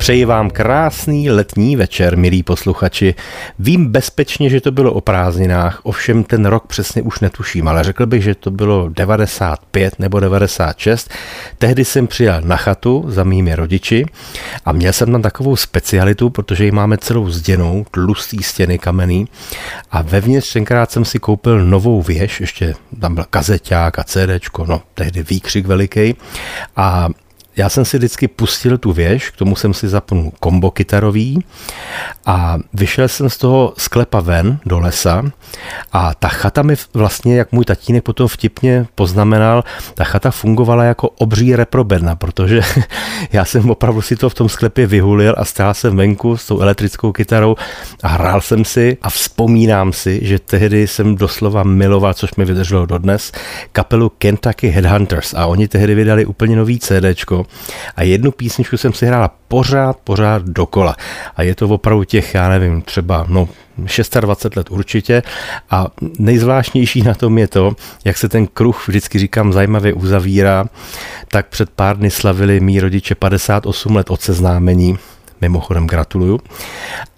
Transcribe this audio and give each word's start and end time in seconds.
Přeji 0.00 0.24
vám 0.24 0.50
krásný 0.50 1.30
letní 1.30 1.76
večer, 1.76 2.16
milí 2.16 2.42
posluchači. 2.42 3.14
Vím 3.58 3.86
bezpečně, 3.86 4.50
že 4.50 4.60
to 4.60 4.70
bylo 4.70 4.92
o 4.92 5.00
prázdninách, 5.00 5.80
ovšem 5.82 6.24
ten 6.24 6.46
rok 6.46 6.66
přesně 6.66 7.02
už 7.02 7.20
netuším, 7.20 7.68
ale 7.68 7.84
řekl 7.84 8.06
bych, 8.06 8.22
že 8.22 8.34
to 8.34 8.50
bylo 8.50 8.88
95 8.88 9.98
nebo 9.98 10.20
96. 10.20 11.10
Tehdy 11.58 11.84
jsem 11.84 12.06
přijel 12.06 12.40
na 12.44 12.56
chatu 12.56 13.04
za 13.08 13.24
mými 13.24 13.54
rodiči 13.54 14.06
a 14.64 14.72
měl 14.72 14.92
jsem 14.92 15.12
tam 15.12 15.22
takovou 15.22 15.56
specialitu, 15.56 16.30
protože 16.30 16.64
ji 16.64 16.70
máme 16.70 16.98
celou 16.98 17.30
zděnou, 17.30 17.86
tlustý 17.90 18.42
stěny 18.42 18.78
kamenný 18.78 19.28
a 19.90 20.02
vevnitř 20.02 20.52
tenkrát 20.52 20.90
jsem 20.90 21.04
si 21.04 21.18
koupil 21.18 21.64
novou 21.64 22.02
věž, 22.02 22.40
ještě 22.40 22.74
tam 23.00 23.14
byl 23.14 23.24
kazeťák 23.30 23.98
a 23.98 24.04
CDčko, 24.04 24.66
no 24.68 24.82
tehdy 24.94 25.22
výkřik 25.22 25.66
veliký 25.66 26.16
a 26.76 27.08
já 27.56 27.68
jsem 27.68 27.84
si 27.84 27.98
vždycky 27.98 28.28
pustil 28.28 28.78
tu 28.78 28.92
věž, 28.92 29.30
k 29.30 29.36
tomu 29.36 29.56
jsem 29.56 29.74
si 29.74 29.88
zapnul 29.88 30.32
kombo 30.40 30.70
kytarový 30.70 31.44
a 32.26 32.58
vyšel 32.72 33.08
jsem 33.08 33.30
z 33.30 33.38
toho 33.38 33.74
sklepa 33.78 34.20
ven 34.20 34.58
do 34.66 34.78
lesa 34.78 35.24
a 35.92 36.14
ta 36.14 36.28
chata 36.28 36.62
mi 36.62 36.74
vlastně, 36.94 37.36
jak 37.36 37.52
můj 37.52 37.64
tatínek 37.64 38.04
potom 38.04 38.28
vtipně 38.28 38.86
poznamenal, 38.94 39.64
ta 39.94 40.04
chata 40.04 40.30
fungovala 40.30 40.84
jako 40.84 41.08
obří 41.08 41.56
reprobedna, 41.56 42.16
protože 42.16 42.60
já 43.32 43.44
jsem 43.44 43.70
opravdu 43.70 44.02
si 44.02 44.16
to 44.16 44.30
v 44.30 44.34
tom 44.34 44.48
sklepě 44.48 44.86
vyhulil 44.86 45.34
a 45.38 45.44
stál 45.44 45.74
jsem 45.74 45.96
venku 45.96 46.36
s 46.36 46.46
tou 46.46 46.60
elektrickou 46.60 47.12
kytarou 47.12 47.56
a 48.02 48.08
hrál 48.08 48.40
jsem 48.40 48.64
si 48.64 48.96
a 49.02 49.10
vzpomínám 49.10 49.92
si, 49.92 50.20
že 50.22 50.38
tehdy 50.38 50.86
jsem 50.86 51.16
doslova 51.16 51.62
miloval, 51.62 52.14
což 52.14 52.34
mi 52.34 52.44
vydrželo 52.44 52.86
dodnes, 52.86 53.32
kapelu 53.72 54.08
Kentucky 54.08 54.68
Headhunters 54.68 55.34
a 55.34 55.46
oni 55.46 55.68
tehdy 55.68 55.94
vydali 55.94 56.26
úplně 56.26 56.56
nový 56.56 56.78
CDčko 56.78 57.39
a 57.96 58.02
jednu 58.02 58.30
písničku 58.30 58.76
jsem 58.76 58.92
si 58.92 59.06
hrála 59.06 59.30
pořád, 59.48 59.96
pořád 60.04 60.42
dokola. 60.42 60.96
A 61.36 61.42
je 61.42 61.54
to 61.54 61.68
opravdu 61.68 62.04
těch, 62.04 62.34
já 62.34 62.48
nevím, 62.48 62.82
třeba 62.82 63.26
no, 63.28 63.48
26 64.20 64.56
let 64.56 64.70
určitě. 64.70 65.22
A 65.70 65.86
nejzvláštnější 66.18 67.02
na 67.02 67.14
tom 67.14 67.38
je 67.38 67.48
to, 67.48 67.76
jak 68.04 68.16
se 68.16 68.28
ten 68.28 68.46
kruh 68.46 68.88
vždycky 68.88 69.18
říkám 69.18 69.52
zajímavě 69.52 69.92
uzavírá, 69.92 70.64
tak 71.28 71.46
před 71.46 71.70
pár 71.70 71.96
dny 71.96 72.10
slavili 72.10 72.60
mý 72.60 72.80
rodiče 72.80 73.14
58 73.14 73.96
let 73.96 74.10
od 74.10 74.20
seznámení 74.20 74.98
mimochodem 75.40 75.86
gratuluju. 75.86 76.40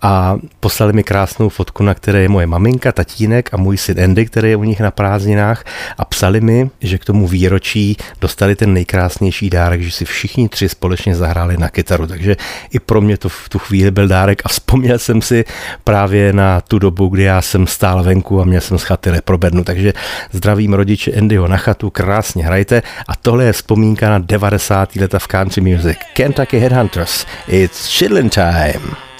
A 0.02 0.36
poslali 0.60 0.92
mi 0.92 1.04
krásnou 1.04 1.48
fotku, 1.48 1.82
na 1.82 1.94
které 1.94 2.20
je 2.20 2.28
moje 2.28 2.46
maminka, 2.46 2.92
tatínek 2.92 3.54
a 3.54 3.56
můj 3.56 3.76
syn 3.76 4.04
Andy, 4.04 4.26
který 4.26 4.50
je 4.50 4.56
u 4.56 4.64
nich 4.64 4.80
na 4.80 4.90
prázdninách 4.90 5.64
a 5.98 6.04
psali 6.04 6.40
mi, 6.40 6.70
že 6.80 6.98
k 6.98 7.04
tomu 7.04 7.28
výročí 7.28 7.96
dostali 8.20 8.56
ten 8.56 8.72
nejkrásnější 8.72 9.50
dárek, 9.50 9.82
že 9.82 9.90
si 9.90 10.04
všichni 10.04 10.48
tři 10.48 10.68
společně 10.68 11.14
zahráli 11.14 11.56
na 11.56 11.68
kytaru. 11.68 12.06
Takže 12.06 12.36
i 12.70 12.78
pro 12.78 13.00
mě 13.00 13.16
to 13.16 13.28
v 13.28 13.48
tu 13.48 13.58
chvíli 13.58 13.90
byl 13.90 14.08
dárek 14.08 14.42
a 14.44 14.48
vzpomněl 14.48 14.98
jsem 14.98 15.22
si 15.22 15.44
právě 15.84 16.32
na 16.32 16.60
tu 16.60 16.78
dobu, 16.78 17.08
kdy 17.08 17.22
já 17.22 17.42
jsem 17.42 17.66
stál 17.66 18.02
venku 18.02 18.40
a 18.40 18.44
měl 18.44 18.60
jsem 18.60 18.78
z 18.78 18.82
chaty 18.82 19.10
reprobednu. 19.10 19.64
Takže 19.64 19.92
zdravím 20.32 20.74
rodiče 20.74 21.12
Andyho 21.12 21.48
na 21.48 21.56
chatu, 21.56 21.90
krásně 21.90 22.44
hrajte 22.44 22.82
a 23.08 23.16
tohle 23.16 23.44
je 23.44 23.52
vzpomínka 23.52 24.10
na 24.10 24.18
90. 24.18 24.96
leta 24.96 25.18
v 25.18 25.26
country 25.26 25.60
music. 25.60 25.98
Kentucky 26.14 26.58
Headhunters, 26.58 27.26
it's 27.48 27.98
chill 27.98 28.11
Island 28.12 28.30
time. 28.30 29.11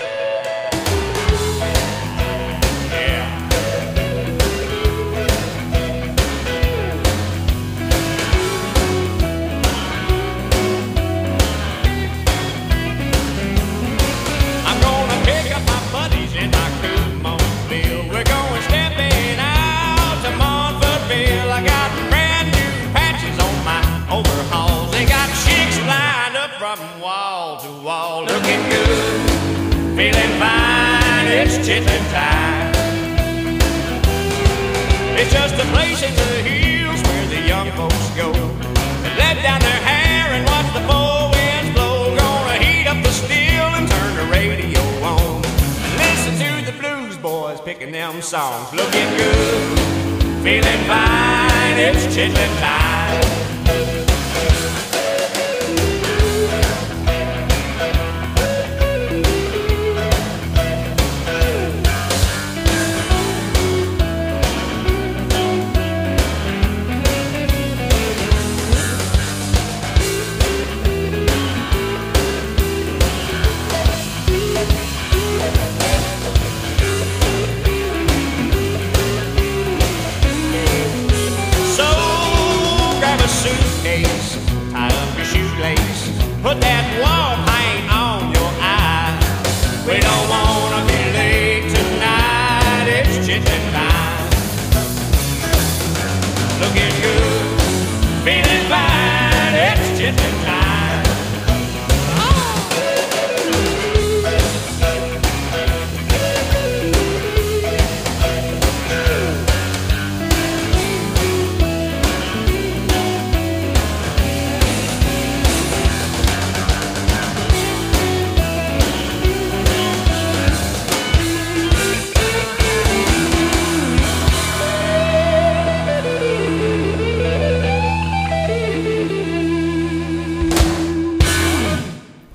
shit 100.03 100.42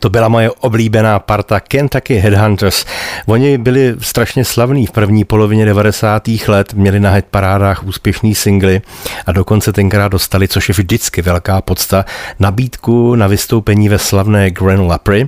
To 0.07 0.11
byla 0.11 0.27
moje 0.27 0.51
oblíbená 0.51 1.19
parta 1.19 1.59
Kentucky 1.59 2.15
Headhunters. 2.15 2.85
Oni 3.25 3.57
byli 3.57 3.95
strašně 3.99 4.45
slavní 4.45 4.85
v 4.85 4.91
první 4.91 5.23
polovině 5.23 5.65
90. 5.65 6.27
let, 6.47 6.73
měli 6.73 6.99
na 6.99 7.13
parádách 7.31 7.83
úspěšný 7.83 8.35
singly 8.35 8.81
a 9.25 9.31
dokonce 9.31 9.73
tenkrát 9.73 10.07
dostali, 10.07 10.47
což 10.47 10.69
je 10.69 10.73
vždycky 10.73 11.21
velká 11.21 11.61
podsta, 11.61 12.05
nabídku 12.39 13.15
na 13.15 13.27
vystoupení 13.27 13.89
ve 13.89 13.99
slavné 13.99 14.51
Grand 14.51 14.87
Lapry. 14.87 15.27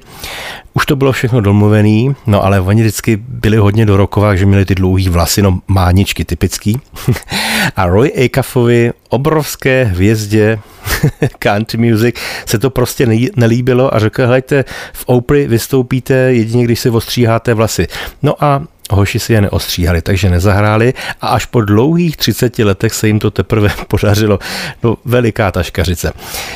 Už 0.73 0.85
to 0.85 0.95
bylo 0.95 1.11
všechno 1.11 1.41
domluvený, 1.41 2.15
no 2.27 2.43
ale 2.45 2.61
oni 2.61 2.81
vždycky 2.81 3.15
byli 3.15 3.57
hodně 3.57 3.85
do 3.85 3.97
rokova, 3.97 4.35
že 4.35 4.45
měli 4.45 4.65
ty 4.65 4.75
dlouhý 4.75 5.09
vlasy, 5.09 5.41
no 5.41 5.59
máničky 5.67 6.25
typický. 6.25 6.79
A 7.75 7.85
Roy 7.85 8.11
Acuffovi, 8.25 8.91
obrovské 9.09 9.83
hvězdě 9.83 10.59
country 11.39 11.77
music, 11.77 12.15
se 12.45 12.59
to 12.59 12.69
prostě 12.69 13.07
nelíbilo 13.35 13.95
a 13.95 13.99
řekl, 13.99 14.27
hejte, 14.27 14.65
v 14.93 15.03
Opry 15.05 15.47
vystoupíte 15.47 16.13
jedině, 16.13 16.63
když 16.63 16.79
si 16.79 16.89
ostříháte 16.89 17.53
vlasy. 17.53 17.87
No 18.23 18.43
a 18.43 18.63
hoši 18.95 19.19
si 19.19 19.33
je 19.33 19.41
neostříhali, 19.41 20.01
takže 20.01 20.29
nezahráli 20.29 20.93
a 21.21 21.27
až 21.27 21.45
po 21.45 21.61
dlouhých 21.61 22.17
30 22.17 22.59
letech 22.59 22.93
se 22.93 23.07
jim 23.07 23.19
to 23.19 23.31
teprve 23.31 23.69
podařilo. 23.87 24.39
No, 24.83 24.97
veliká 25.05 25.51
taškařice. 25.51 26.13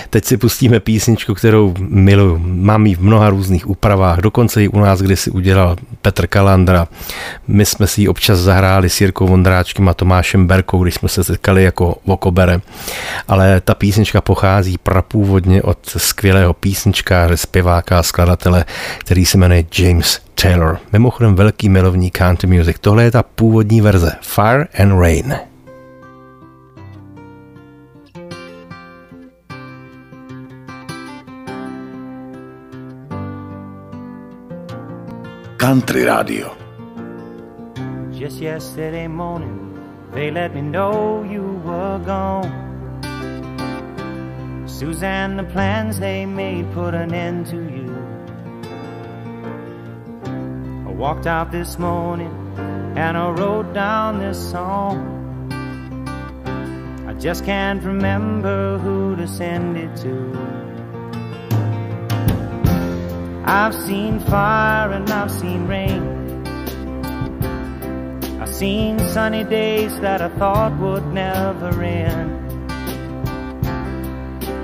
Teď 0.10 0.26
si 0.26 0.38
pustíme 0.38 0.80
písničku, 0.80 1.34
kterou 1.34 1.74
miluju. 1.80 2.38
Mám 2.44 2.86
ji 2.86 2.96
v 2.96 3.00
mnoha 3.00 3.30
různých 3.30 3.70
úpravách, 3.70 4.20
dokonce 4.20 4.62
ji 4.62 4.68
u 4.68 4.80
nás 4.80 5.02
kdysi 5.02 5.32
udělal 5.32 5.76
Petr 6.02 6.28
Kalandra. 6.28 6.88
My 7.48 7.66
jsme 7.66 7.88
si 7.88 8.02
ji 8.02 8.08
občas 8.08 8.40
zahráli 8.40 8.90
s 8.90 9.02
Jirkou 9.02 9.28
Vondráčkem 9.28 9.90
a 9.90 9.94
Tomášem 9.94 10.48
Berkou, 10.48 10.84
když 10.84 10.96
jsme 10.96 11.10
se 11.10 11.24
setkali 11.24 11.64
jako 11.64 11.98
vokobere. 12.06 12.62
Ale 13.28 13.62
ta 13.62 13.76
písnička 13.76 14.22
pochází 14.22 14.78
prapůvodně 14.78 15.62
od 15.62 15.78
skvělého 15.98 16.54
písničkáře, 16.54 17.38
zpěváka 17.38 18.00
a 18.00 18.04
skladatele, 18.04 18.66
který 18.98 19.26
se 19.26 19.38
jmenuje 19.38 19.66
James 19.80 20.20
Taylor. 20.36 20.80
Mimochodem 20.92 21.36
velký 21.36 21.70
milovník 21.70 22.22
country 22.24 22.48
music. 22.58 22.80
Tohle 22.80 23.04
je 23.04 23.12
ta 23.12 23.24
původní 23.24 23.82
verze 23.82 24.12
Fire 24.22 24.68
and 24.80 25.00
Rain. 25.00 25.36
Country 35.58 36.06
Radio. 36.06 36.52
Just 38.12 38.42
yesterday 38.42 39.08
morning, 39.08 39.60
they 40.14 40.32
let 40.32 40.54
me 40.54 40.62
know 40.62 41.24
you 41.30 41.62
were 41.66 42.00
gone. 42.06 42.52
Suzanne, 44.66 45.38
the 45.38 45.54
plans 45.54 46.00
they 46.00 46.26
made 46.26 46.66
put 46.74 46.94
an 46.94 47.14
end 47.14 47.50
to 47.50 47.56
you. 47.56 47.83
Walked 50.94 51.26
out 51.26 51.52
this 51.52 51.80
morning 51.80 52.32
and 52.96 53.18
I 53.18 53.30
wrote 53.32 53.74
down 53.74 54.20
this 54.20 54.38
song. 54.52 55.50
I 57.08 57.14
just 57.14 57.44
can't 57.46 57.84
remember 57.84 58.78
who 58.78 59.16
to 59.16 59.28
send 59.28 59.78
it 59.78 59.96
to. 59.98 60.64
I've 63.46 63.74
seen 63.74 64.20
fire 64.20 64.92
and 64.92 65.10
I've 65.10 65.32
seen 65.32 65.68
rain. 65.68 66.04
I've 68.40 68.54
seen 68.54 69.00
sunny 69.00 69.44
days 69.44 70.00
that 70.00 70.22
I 70.22 70.30
thought 70.30 70.78
would 70.80 71.08
never 71.08 71.84
end. 71.84 72.40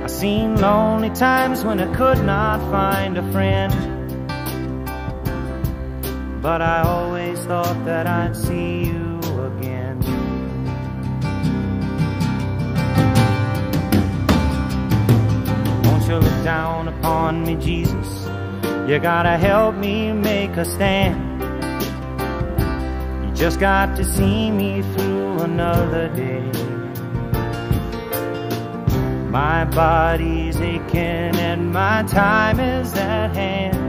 I've 0.03 0.11
seen 0.11 0.61
lonely 0.61 1.09
times 1.09 1.65
when 1.65 1.79
I 1.79 1.93
could 1.95 2.23
not 2.23 2.59
find 2.71 3.17
a 3.17 3.31
friend. 3.31 3.98
But 6.41 6.61
I 6.61 6.83
always 6.83 7.37
thought 7.41 7.83
that 7.83 8.07
I'd 8.07 8.33
see 8.33 8.85
you 8.85 9.19
again. 9.51 9.99
Won't 15.83 16.07
you 16.07 16.15
look 16.15 16.43
down 16.45 16.87
upon 16.87 17.43
me, 17.43 17.55
Jesus? 17.57 18.29
You 18.87 18.99
gotta 18.99 19.37
help 19.37 19.75
me 19.75 20.13
make 20.13 20.51
a 20.55 20.63
stand. 20.63 21.41
You 23.25 23.35
just 23.35 23.59
got 23.59 23.97
to 23.97 24.05
see 24.05 24.49
me 24.49 24.81
through 24.93 25.41
another 25.41 26.07
day. 26.15 26.49
My 29.29 29.65
body's 29.65 30.55
aching 30.61 31.35
and 31.35 31.73
my 31.73 32.03
time 32.03 32.61
is 32.61 32.93
at 32.93 33.35
hand. 33.35 33.88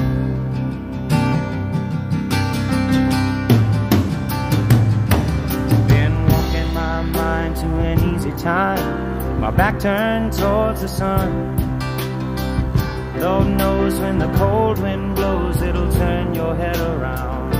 To 7.55 7.65
an 7.65 8.15
easy 8.15 8.31
time, 8.31 9.39
my 9.39 9.51
back 9.51 9.79
turned 9.79 10.31
towards 10.33 10.81
the 10.81 10.87
sun. 10.87 11.57
Lord 13.19 13.47
knows 13.47 13.99
when 13.99 14.19
the 14.19 14.31
cold 14.37 14.79
wind 14.79 15.15
blows, 15.15 15.61
it'll 15.61 15.91
turn 15.91 16.33
your 16.33 16.55
head 16.55 16.77
around. 16.77 17.51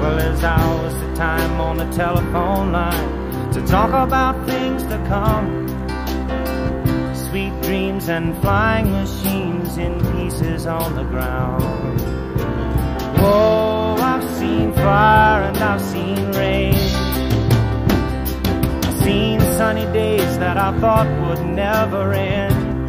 Well, 0.00 0.16
there's 0.16 0.44
hours 0.44 0.94
of 0.94 1.14
time 1.16 1.60
on 1.60 1.76
the 1.78 1.90
telephone 1.92 2.72
line 2.72 3.52
to 3.52 3.66
talk 3.66 3.90
about 3.90 4.46
things 4.46 4.82
to 4.84 4.96
come. 5.08 5.66
Sweet 7.14 7.52
dreams 7.62 8.08
and 8.08 8.36
flying 8.42 8.90
machines 8.90 9.78
in 9.78 9.98
pieces 10.12 10.66
on 10.66 10.94
the 10.94 11.04
ground. 11.04 11.62
Whoa, 13.18 13.96
I've 13.98 14.28
seen 14.38 14.72
fire 14.72 15.42
and 15.42 15.56
I've 15.58 15.80
seen 15.80 16.32
rain. 16.32 16.99
Seen 19.10 19.40
sunny 19.58 19.86
days 19.92 20.38
that 20.38 20.56
I 20.56 20.70
thought 20.78 21.08
would 21.22 21.44
never 21.44 22.12
end. 22.12 22.88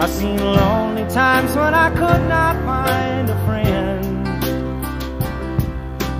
I've 0.00 0.10
seen 0.10 0.38
lonely 0.38 1.04
times 1.10 1.56
when 1.56 1.74
I 1.74 1.90
could 1.90 2.22
not 2.36 2.54
find 2.64 3.28
a 3.28 3.38
friend. 3.46 4.24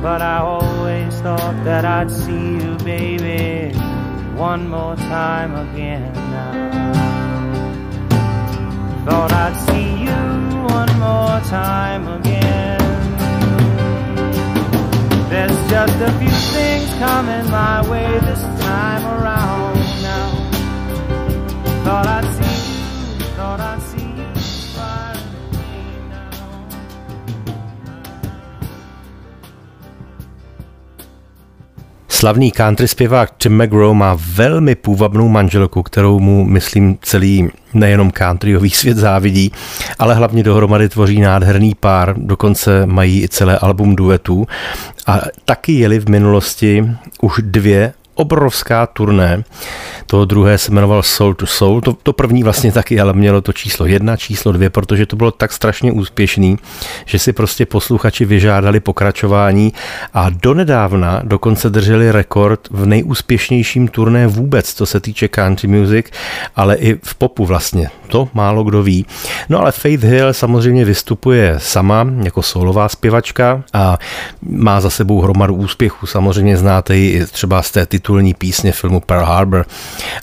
But 0.03 0.21
I 0.21 0.39
always 0.39 1.15
thought 1.21 1.63
that 1.63 1.85
I'd 1.85 2.11
see 2.11 2.47
you, 2.61 2.77
baby, 2.79 3.79
one 4.35 4.69
more 4.69 4.97
time 4.97 5.53
again. 5.55 6.13
Thought 9.07 9.33
I'd 9.45 9.57
see 9.69 9.91
you 10.07 10.23
one 10.77 10.93
more 10.99 11.39
time 11.49 12.09
again. 12.19 12.66
There's 15.29 15.71
just 15.71 16.01
a 16.01 16.13
few 16.21 16.31
things 16.55 16.89
coming 16.99 17.51
my 17.51 17.89
way 17.91 18.19
this 18.21 18.43
time 18.63 19.05
around 19.05 19.75
now. 20.01 20.31
Thought 21.83 22.07
I'd 22.07 22.36
Slavný 32.17 32.53
country 32.53 32.89
zpěvák 32.89 33.31
Tim 33.39 33.63
McGraw 33.63 33.95
má 33.95 34.19
velmi 34.35 34.75
půvabnou 34.75 35.29
manželku, 35.29 35.83
kterou 35.83 36.21
mu, 36.21 36.45
myslím, 36.45 36.99
celý 37.03 37.51
nejenom 37.75 38.13
countryový 38.13 38.71
svět 38.71 38.97
závidí, 38.97 39.53
ale 39.99 40.15
hlavně 40.15 40.43
dohromady 40.43 40.89
tvoří 40.89 41.21
nádherný 41.21 41.75
pár, 41.75 42.15
dokonce 42.19 42.87
mají 42.87 43.23
i 43.23 43.29
celé 43.29 43.59
album 43.59 43.97
duetů 43.97 44.47
a 45.07 45.21
taky 45.45 45.73
jeli 45.73 45.99
v 45.99 46.09
minulosti 46.09 46.85
už 47.23 47.33
dvě 47.43 47.93
obrovská 48.17 48.87
turné. 48.87 49.45
To 50.07 50.25
druhé 50.25 50.59
se 50.59 50.73
jmenoval 50.73 51.03
Soul 51.03 51.35
to 51.35 51.47
Soul. 51.47 51.81
To, 51.81 51.93
to 51.93 52.13
první 52.13 52.43
vlastně 52.43 52.73
taky, 52.73 53.01
ale 53.01 53.13
mělo 53.13 53.41
to 53.41 53.53
číslo 53.53 53.87
jedna, 53.87 54.17
číslo 54.17 54.53
dvě, 54.53 54.71
protože 54.71 55.07
to 55.07 55.17
bylo 55.17 55.31
tak 55.31 55.53
strašně 55.53 55.93
úspěšný, 55.93 56.59
že 57.05 57.19
si 57.19 57.33
prostě 57.33 57.67
posluchači 57.67 58.25
vyžádali 58.25 58.81
pokračování 58.81 59.73
a 60.15 60.31
donedávna 60.31 61.21
dokonce 61.25 61.71
drželi 61.71 62.13
rekord 62.13 62.69
v 62.71 62.87
nejúspěšnějším 62.87 63.89
turné 63.89 64.27
vůbec, 64.27 64.75
co 64.75 64.87
se 64.87 65.01
týče 65.01 65.29
country 65.29 65.69
music, 65.69 66.07
ale 66.57 66.77
i 66.77 66.99
v 67.03 67.15
popu 67.15 67.47
vlastně. 67.47 67.91
To 68.09 68.29
málo 68.35 68.65
kdo 68.65 68.83
ví. 68.83 69.07
No 69.49 69.61
ale 69.61 69.73
Faith 69.73 70.05
Hill 70.05 70.33
samozřejmě 70.33 70.85
vystupuje 70.85 71.55
sama 71.59 72.07
jako 72.23 72.43
solová 72.43 72.89
zpěvačka 72.89 73.63
a 73.73 73.99
má 74.43 74.81
za 74.81 74.91
sebou 74.91 75.21
hromadu 75.21 75.55
úspěchů. 75.55 76.07
Samozřejmě 76.07 76.57
znáte 76.57 76.97
ji 76.97 77.27
třeba 77.27 77.63
z 77.63 77.71
té 77.71 77.87
titulní 77.87 78.06
písně 78.39 78.73
filmu 78.73 79.01
Pearl 79.01 79.25
Harbor, 79.25 79.67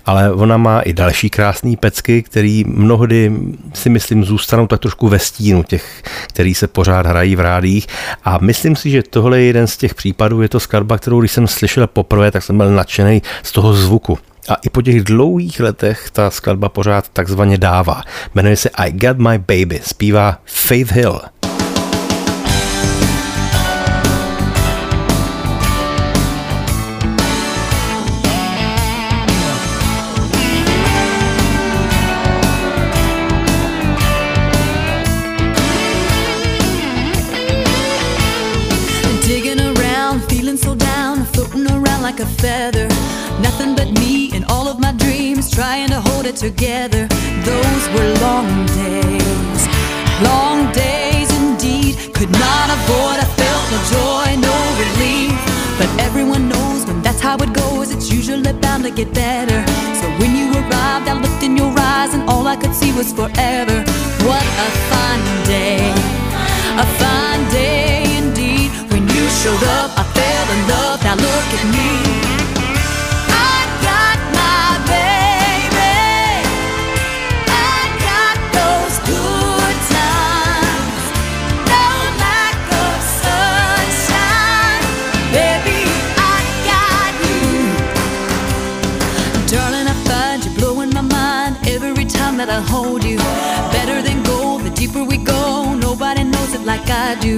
ale 0.05 0.33
ona 0.33 0.57
má 0.57 0.79
i 0.79 0.93
další 0.93 1.29
krásné 1.29 1.75
pecky, 1.79 2.23
který 2.23 2.63
mnohdy 2.67 3.31
si 3.73 3.89
myslím 3.89 4.23
zůstanou 4.23 4.67
tak 4.67 4.79
trošku 4.79 5.07
ve 5.07 5.19
stínu 5.19 5.63
těch, 5.63 6.03
který 6.27 6.55
se 6.55 6.67
pořád 6.67 7.05
hrají 7.05 7.35
v 7.35 7.39
rádích 7.39 7.87
a 8.23 8.37
myslím 8.41 8.75
si, 8.75 8.89
že 8.89 9.03
tohle 9.03 9.39
je 9.39 9.45
jeden 9.45 9.67
z 9.67 9.77
těch 9.77 9.95
případů, 9.95 10.41
je 10.41 10.49
to 10.49 10.59
skladba, 10.59 10.97
kterou 10.97 11.19
když 11.19 11.31
jsem 11.31 11.47
slyšel 11.47 11.87
poprvé, 11.87 12.31
tak 12.31 12.43
jsem 12.43 12.57
byl 12.57 12.71
nadšený 12.71 13.21
z 13.43 13.51
toho 13.51 13.73
zvuku. 13.73 14.19
A 14.49 14.55
i 14.55 14.69
po 14.69 14.81
těch 14.81 15.03
dlouhých 15.03 15.59
letech 15.59 16.09
ta 16.11 16.29
skladba 16.29 16.69
pořád 16.69 17.09
takzvaně 17.09 17.57
dává. 17.57 18.01
Jmenuje 18.35 18.55
se 18.55 18.69
I 18.69 18.91
Got 18.91 19.17
My 19.17 19.37
Baby, 19.37 19.79
zpívá 19.83 20.37
Faith 20.45 20.91
Hill. 20.91 21.32
A 42.23 42.25
feather. 42.41 42.87
Nothing 43.41 43.75
but 43.75 43.89
me 43.99 44.31
and 44.33 44.45
all 44.45 44.67
of 44.67 44.79
my 44.79 44.93
dreams 44.93 45.51
trying 45.51 45.89
to 45.89 45.99
hold 46.07 46.25
it 46.25 46.37
together. 46.37 47.07
Those 47.49 47.83
were 47.93 48.09
long 48.27 48.65
days, 48.81 49.61
long 50.29 50.71
days 50.71 51.29
indeed. 51.43 51.93
Could 52.15 52.31
not 52.31 52.67
avoid, 52.77 53.17
I 53.25 53.27
felt 53.41 53.65
no 53.73 53.79
joy, 53.95 54.27
no 54.49 54.55
relief. 54.83 55.35
But 55.79 55.89
everyone 56.07 56.47
knows 56.47 56.85
when 56.85 57.01
that's 57.01 57.19
how 57.19 57.35
it 57.37 57.51
goes, 57.51 57.91
it's 57.91 58.09
usually 58.09 58.53
bound 58.63 58.83
to 58.85 58.91
get 58.91 59.13
better. 59.13 59.59
So 59.99 60.05
when 60.19 60.31
you 60.39 60.47
arrived, 60.61 61.07
I 61.11 61.15
looked 61.23 61.43
in 61.43 61.57
your 61.57 61.73
eyes, 61.77 62.13
and 62.13 62.23
all 62.29 62.47
I 62.47 62.55
could 62.55 62.73
see 62.73 62.93
was 62.93 63.11
forever. 63.11 63.77
What 64.27 64.45
a 64.65 64.69
fine 64.91 65.25
day, 65.55 65.91
a 66.83 66.85
fine 67.01 67.43
day 67.51 68.17
indeed. 68.21 68.69
When 68.91 69.03
you 69.15 69.23
showed 69.41 69.63
up, 69.81 69.91
I 70.01 70.12
fell 70.53 70.67
love. 70.67 71.03
Now 71.03 71.15
look 71.15 71.53
at 71.59 71.65
me. 71.71 71.89
I 73.29 73.65
got 73.87 74.19
my 74.39 74.79
baby. 74.93 75.97
I 77.47 77.79
got 78.07 78.37
those 78.57 78.95
good 79.11 79.77
times. 79.97 81.03
No 81.71 81.85
lack 82.23 82.57
of 82.85 82.97
sunshine. 83.23 84.83
Baby, 85.31 85.81
I 86.17 86.37
got 86.69 87.13
you. 87.29 87.47
Darling, 89.47 89.87
I 89.87 89.95
find 90.05 90.39
you 90.45 90.51
blowing 90.57 90.91
my 90.93 91.01
mind 91.01 91.57
every 91.67 92.05
time 92.05 92.37
that 92.37 92.49
I 92.49 92.61
hold 92.61 93.03
you. 93.03 93.17
Better 93.71 94.01
than 94.01 94.23
gold, 94.23 94.61
the 94.63 94.69
deeper 94.69 95.03
we 95.03 95.17
go, 95.17 95.73
nobody 95.75 96.23
knows 96.23 96.53
it 96.53 96.61
like 96.65 96.89
I 96.89 97.15
do. 97.19 97.37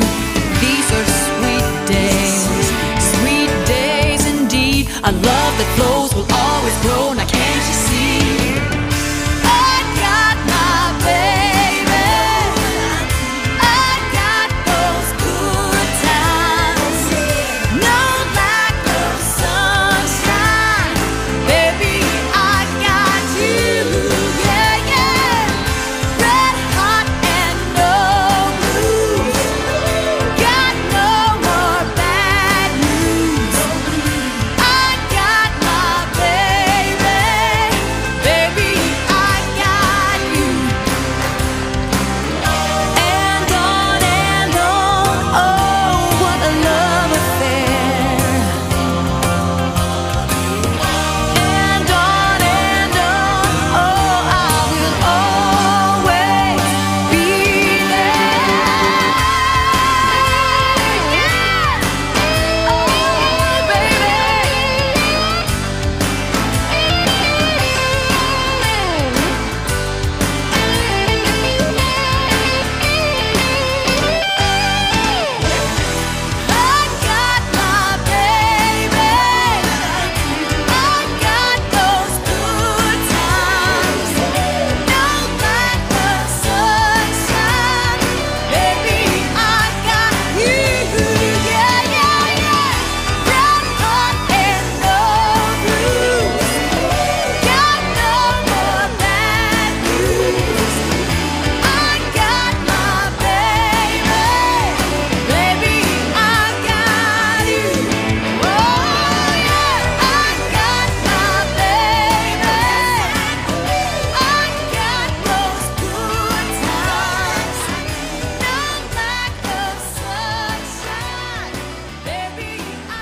That 5.58 5.70
flows 5.78 6.14
will 6.14 6.28
always 6.32 6.76
grow. 6.84 7.14
Now 7.14 7.26
can't 7.26 7.68
you 7.68 7.74
see? 7.74 7.95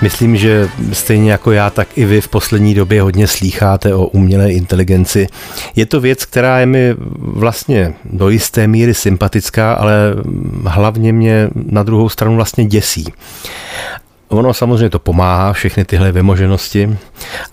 Myslím, 0.04 0.36
že 0.36 0.68
stejně 0.92 1.30
jako 1.30 1.52
já, 1.52 1.70
tak 1.70 1.88
i 1.96 2.04
vy 2.04 2.20
v 2.20 2.28
poslední 2.28 2.74
době 2.74 3.02
hodně 3.02 3.26
slýcháte 3.26 3.94
o 3.94 4.06
umělé 4.06 4.52
inteligenci. 4.52 5.26
Je 5.76 5.86
to 5.86 6.00
věc, 6.00 6.24
která 6.24 6.60
je 6.60 6.66
mi 6.66 6.94
vlastně 7.18 7.94
do 8.04 8.28
jisté 8.28 8.66
míry 8.66 8.94
sympatická, 8.94 9.72
ale 9.72 9.94
hlavně 10.66 11.12
mě 11.12 11.48
na 11.54 11.82
druhou 11.82 12.08
stranu 12.08 12.36
vlastně 12.36 12.64
děsí. 12.64 13.04
Ono 14.28 14.54
samozřejmě 14.54 14.90
to 14.90 14.98
pomáhá, 14.98 15.52
všechny 15.52 15.84
tyhle 15.84 16.12
vymoženosti, 16.12 16.96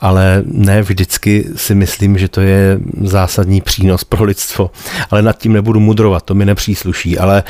ale 0.02 0.44
ne 0.46 0.82
vždycky 0.82 1.46
si 1.56 1.76
myslím, 1.76 2.18
že 2.18 2.28
to 2.28 2.42
je 2.42 2.80
zásadní 3.02 3.62
přínos 3.62 4.04
pro 4.04 4.24
lidstvo. 4.24 4.72
Ale 5.12 5.22
nad 5.22 5.38
tím 5.38 5.54
nebudu 5.54 5.80
mudrovat, 5.80 6.24
to 6.24 6.36
mi 6.36 6.46
nepřísluší. 6.46 7.18
Ale 7.18 7.44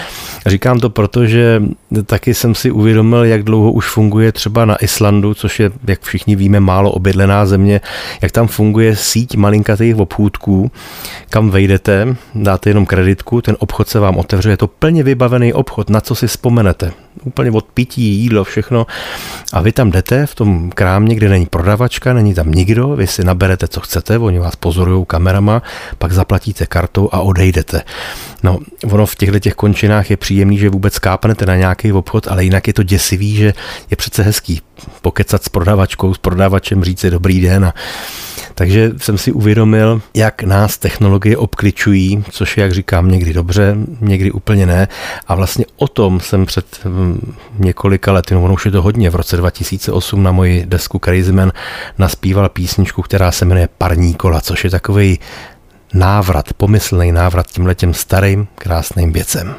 říkám 0.46 0.79
to 0.79 0.89
proto, 0.89 1.25
že 1.25 1.62
taky 2.05 2.33
jsem 2.33 2.55
si 2.55 2.71
uvědomil, 2.71 3.25
jak 3.25 3.43
dlouho 3.43 3.71
už 3.71 3.89
funguje 3.89 4.31
třeba 4.31 4.65
na 4.65 4.75
Islandu, 4.75 5.33
což 5.33 5.60
je, 5.60 5.71
jak 5.88 6.01
všichni 6.01 6.36
víme, 6.36 6.60
málo 6.60 6.91
obydlená 6.91 7.45
země, 7.45 7.81
jak 8.21 8.31
tam 8.31 8.48
funguje 8.48 8.95
síť 8.95 9.36
malinkatých 9.36 9.95
obchůdků, 9.95 10.71
kam 11.29 11.50
vejdete, 11.50 12.15
dáte 12.36 12.69
jenom 12.69 12.86
kreditku, 12.86 13.41
ten 13.41 13.55
obchod 13.60 13.88
se 13.88 14.00
vám 14.00 14.17
otevře, 14.17 14.50
je 14.50 14.57
to 14.57 14.67
plně 14.67 15.03
vybavený 15.03 15.53
obchod, 15.53 15.89
na 15.89 16.01
co 16.01 16.15
si 16.15 16.27
vzpomenete. 16.27 16.91
Úplně 17.24 17.51
od 17.51 17.65
pití, 17.65 18.01
jídlo, 18.01 18.43
všechno. 18.43 18.88
A 19.53 19.62
vy 19.62 19.71
tam 19.71 19.91
jdete 19.91 20.25
v 20.25 20.36
tom 20.36 20.69
krámě, 20.69 21.15
kde 21.15 21.29
není 21.29 21.45
prodavačka, 21.45 22.13
není 22.13 22.33
tam 22.33 22.51
nikdo, 22.51 22.88
vy 22.88 23.07
si 23.07 23.24
naberete, 23.24 23.67
co 23.67 23.79
chcete, 23.79 24.17
oni 24.17 24.39
vás 24.39 24.55
pozorují 24.55 25.05
kamerama, 25.07 25.62
pak 25.98 26.12
zaplatíte 26.12 26.65
kartou 26.65 27.10
a 27.12 27.19
odejdete. 27.19 27.81
No, 28.43 28.60
ono 28.91 29.05
v 29.05 29.15
těchto 29.15 29.39
těch 29.39 29.53
končinách 29.53 30.10
je 30.10 30.17
příjemný, 30.17 30.57
že 30.57 30.69
vůbec 30.69 31.00
kápnete 31.00 31.45
na 31.45 31.55
nějaký 31.55 31.93
obchod, 31.93 32.27
ale 32.27 32.43
jinak 32.43 32.67
je 32.67 32.74
to 32.74 32.83
děsivý, 32.83 33.36
že 33.36 33.53
je 33.89 33.98
přece 33.98 34.24
hezký 34.24 34.62
pokecat 35.01 35.43
s 35.43 35.50
prodavačkou, 35.50 36.13
s 36.13 36.17
prodavačem, 36.17 36.83
říct 36.83 37.00
si 37.00 37.10
dobrý 37.10 37.41
den 37.41 37.65
a 37.65 37.74
takže 38.55 38.91
jsem 38.98 39.17
si 39.17 39.31
uvědomil, 39.31 40.01
jak 40.15 40.43
nás 40.43 40.77
technologie 40.77 41.38
obkličují, 41.38 42.24
což 42.31 42.57
je, 42.57 42.62
jak 42.62 42.74
říkám, 42.74 43.12
někdy 43.12 43.33
dobře, 43.33 43.75
někdy 44.01 44.31
úplně 44.31 44.65
ne. 44.65 44.88
A 45.27 45.36
vlastně 45.36 45.65
o 45.77 45.88
tom 45.88 46.19
jsem 46.19 46.45
před 46.45 46.65
hm, 46.86 47.33
několika 47.60 48.12
lety, 48.12 48.33
no 48.33 48.43
ono 48.43 48.53
už 48.53 48.65
je 48.65 48.71
to 48.71 48.81
hodně, 48.81 49.10
v 49.10 49.15
roce 49.15 49.38
2008 49.38 50.24
na 50.24 50.31
moji 50.31 50.65
desku 50.65 51.00
Crazy 51.00 51.31
Man 51.31 51.51
naspíval 51.98 52.50
písničku, 52.50 53.01
která 53.01 53.31
se 53.31 53.45
jmenuje 53.45 53.69
Parní 53.77 54.13
kola, 54.13 54.41
což 54.41 54.63
je 54.63 54.69
takový 54.69 55.19
návrat, 55.93 56.53
pomyslný 56.53 57.12
návrat 57.12 57.48
tímhletěm 57.48 57.93
starým, 57.93 58.48
krásným 58.55 59.12
věcem. 59.12 59.55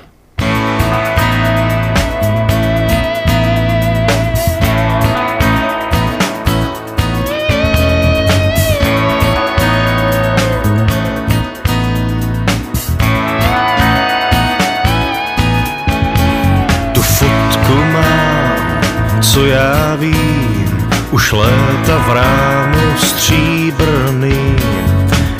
Co 19.32 19.46
já 19.46 19.94
vím, 19.94 20.88
už 21.10 21.32
léta 21.32 21.98
v 21.98 22.12
rámu 22.12 22.98
stříbrný. 22.98 24.91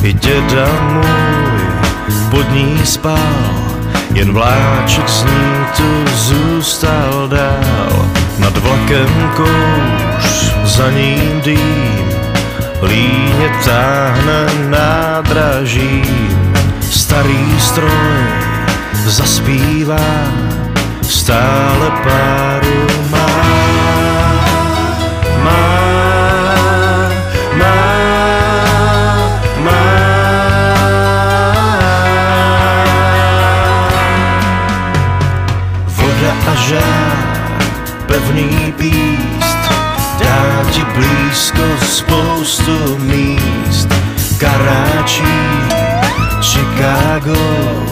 I 0.03 0.13
děda 0.13 0.67
můj 0.93 1.63
pod 2.31 2.51
ní 2.51 2.81
spál, 2.85 3.55
jen 4.15 4.33
vláček 4.33 5.09
z 5.09 5.25
ní 5.25 5.67
tu 5.77 6.17
zůstal 6.17 7.29
dál. 7.29 8.09
Nad 8.39 8.57
vlakem 8.57 9.33
kouř, 9.37 10.55
za 10.65 10.91
ním 10.91 11.41
dým, 11.45 12.09
líně 12.83 13.51
táhne 13.65 14.47
nádraží. 14.69 16.03
Starý 16.91 17.61
stroj 17.61 18.53
zaspívá, 19.07 20.27
stále 21.03 21.91
páru. 22.05 22.87
Má, 23.11 23.22
blízko 41.53 41.87
spoustu 41.87 42.99
míst. 42.99 43.89
Karáčí, 44.39 45.23
Chicago, 46.41 47.87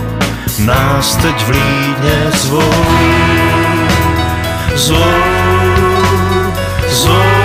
nás 0.58 1.16
teď 1.16 1.44
v 1.44 1.48
Lídně 1.50 2.30
zvou. 2.34 2.74
Zvou, 4.74 4.98
zvou. 6.88 7.40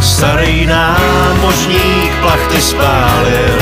Starý 0.00 0.66
námožník 0.66 2.12
plachty 2.20 2.60
spálil, 2.62 3.58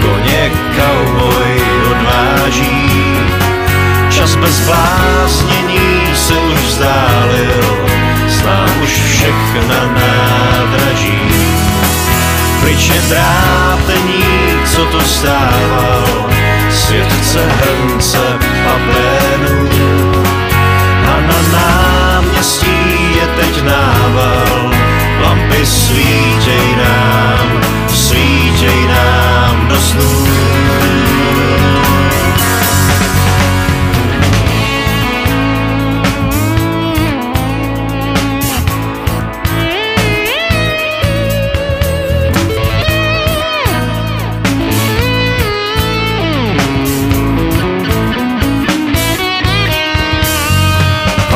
koně 0.00 0.50
cowboy 0.76 1.62
odváží. 1.90 2.89
Čas 4.30 4.36
bez 4.38 4.60
bláznění 4.60 6.14
se 6.14 6.34
už 6.34 6.58
vzdálil, 6.58 7.86
znám 8.28 8.82
už 8.82 8.90
všechna 8.90 9.94
nádraží. 9.94 11.20
Pryč 12.60 12.88
je 12.88 13.00
trápení, 13.00 14.24
co 14.64 14.84
to 14.84 15.00
stával, 15.00 16.30
svět 16.70 17.12
chce 17.12 17.46
hrnce 17.46 18.38
a 18.66 18.78
plénů. 18.84 19.68
A 21.06 21.20
na 21.20 21.58
náměstí 21.58 23.16
je 23.16 23.26
teď 23.26 23.62
nával, 23.62 24.70
lampy 25.22 25.66
svítěj 25.66 26.76
nám, 26.76 27.60
svítěj 27.88 28.88
nám 28.88 29.68
do 29.68 29.76
snů. 29.76 30.30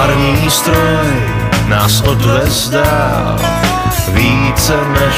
Parní 0.05 0.51
stroj 0.51 1.09
nás 1.69 2.01
odvez 2.01 2.69
dál, 2.69 3.39
více 4.09 4.77
než 5.01 5.15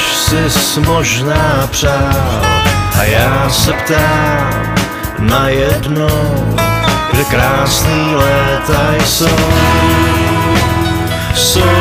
si 0.52 0.80
možná 0.80 1.68
přál. 1.70 2.42
A 3.00 3.04
já 3.04 3.50
se 3.50 3.72
ptám 3.72 4.74
najednou, 5.18 6.56
kde 7.12 7.24
krásný 7.24 8.14
léta 8.14 8.94
jsou. 9.04 9.26
Jsou, 11.34 11.60
jsou, 11.60 11.75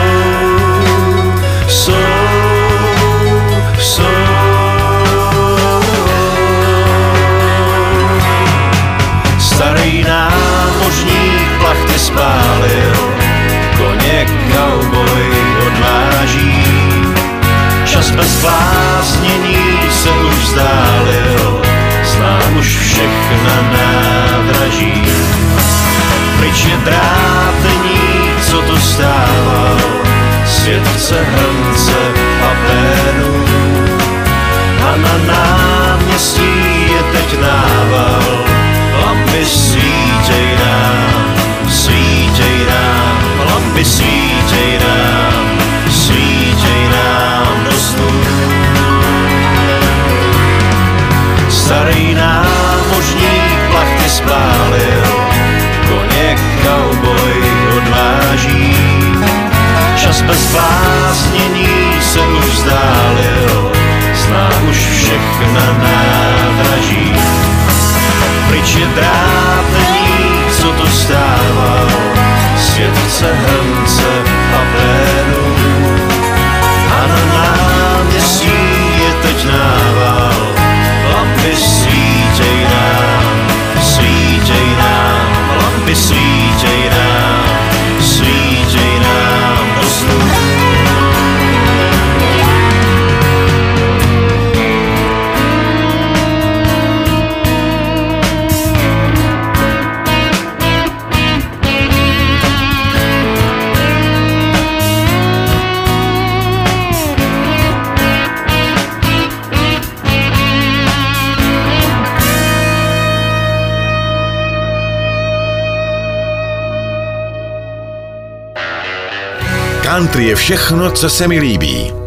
Country 119.95 120.27
je 120.27 120.35
všechno, 120.35 120.91
co 120.91 121.09
se 121.09 121.27
mi 121.27 121.39
líbí. 121.39 122.04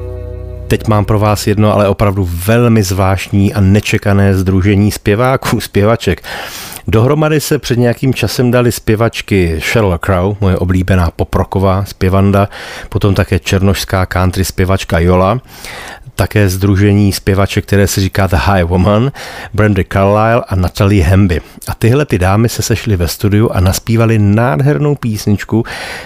Teď 0.68 0.88
mám 0.88 1.04
pro 1.04 1.18
vás 1.18 1.46
jedno, 1.46 1.74
ale 1.74 1.88
opravdu 1.88 2.28
velmi 2.46 2.82
zvláštní 2.82 3.54
a 3.54 3.60
nečekané 3.60 4.34
združení 4.34 4.90
zpěváků, 4.90 5.60
zpěvaček. 5.60 6.22
Dohromady 6.88 7.40
se 7.40 7.58
před 7.58 7.78
nějakým 7.78 8.14
časem 8.14 8.50
dali 8.50 8.72
zpěvačky 8.72 9.60
Sheryl 9.60 9.98
Crow, 9.98 10.36
moje 10.40 10.56
oblíbená 10.56 11.10
poproková 11.10 11.84
zpěvanda, 11.84 12.48
potom 12.88 13.14
také 13.14 13.38
černošská 13.38 14.06
country 14.06 14.44
zpěvačka 14.44 14.98
Jola, 14.98 15.40
také 16.18 16.48
združení 16.48 17.12
zpěvaček, 17.12 17.66
které 17.66 17.86
se 17.86 18.00
říká 18.00 18.26
The 18.26 18.36
High 18.36 18.64
Woman, 18.64 19.12
Brandy 19.54 19.84
Carlisle 19.92 20.44
a 20.48 20.56
Natalie 20.56 21.04
Hemby. 21.04 21.40
A 21.68 21.74
tyhle 21.74 22.06
ty 22.06 22.18
dámy 22.18 22.48
se 22.48 22.62
sešly 22.62 22.96
ve 22.96 23.08
studiu 23.08 23.50
a 23.52 23.60
naspívali 23.60 24.18
nádhernou 24.18 24.94
písničku, 24.94 25.64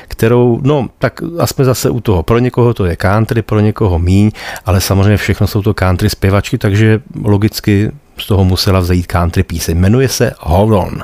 kterou, 0.09 0.61
no, 0.63 0.89
tak 0.99 1.21
jsme 1.45 1.65
zase 1.65 1.91
u 1.91 2.01
toho. 2.01 2.23
Pro 2.23 2.39
někoho 2.39 2.75
to 2.75 2.85
je 2.85 2.97
country, 2.97 3.43
pro 3.43 3.61
někoho 3.61 3.99
míň, 3.99 4.31
ale 4.67 4.81
samozřejmě 4.81 5.17
všechno 5.17 5.47
jsou 5.47 5.63
to 5.63 5.75
country 5.75 6.11
zpěvačky, 6.11 6.59
takže 6.59 7.01
logicky 7.25 7.93
z 8.19 8.27
toho 8.27 8.45
musela 8.45 8.81
vzejít 8.81 9.07
country 9.07 9.43
píseň. 9.43 9.79
Jmenuje 9.79 10.09
se 10.09 10.33
Hold 10.41 10.73
On. 10.73 11.03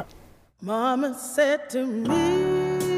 Mama 0.63 1.09
said 1.15 1.61
to 1.73 1.79
me, 1.87 2.98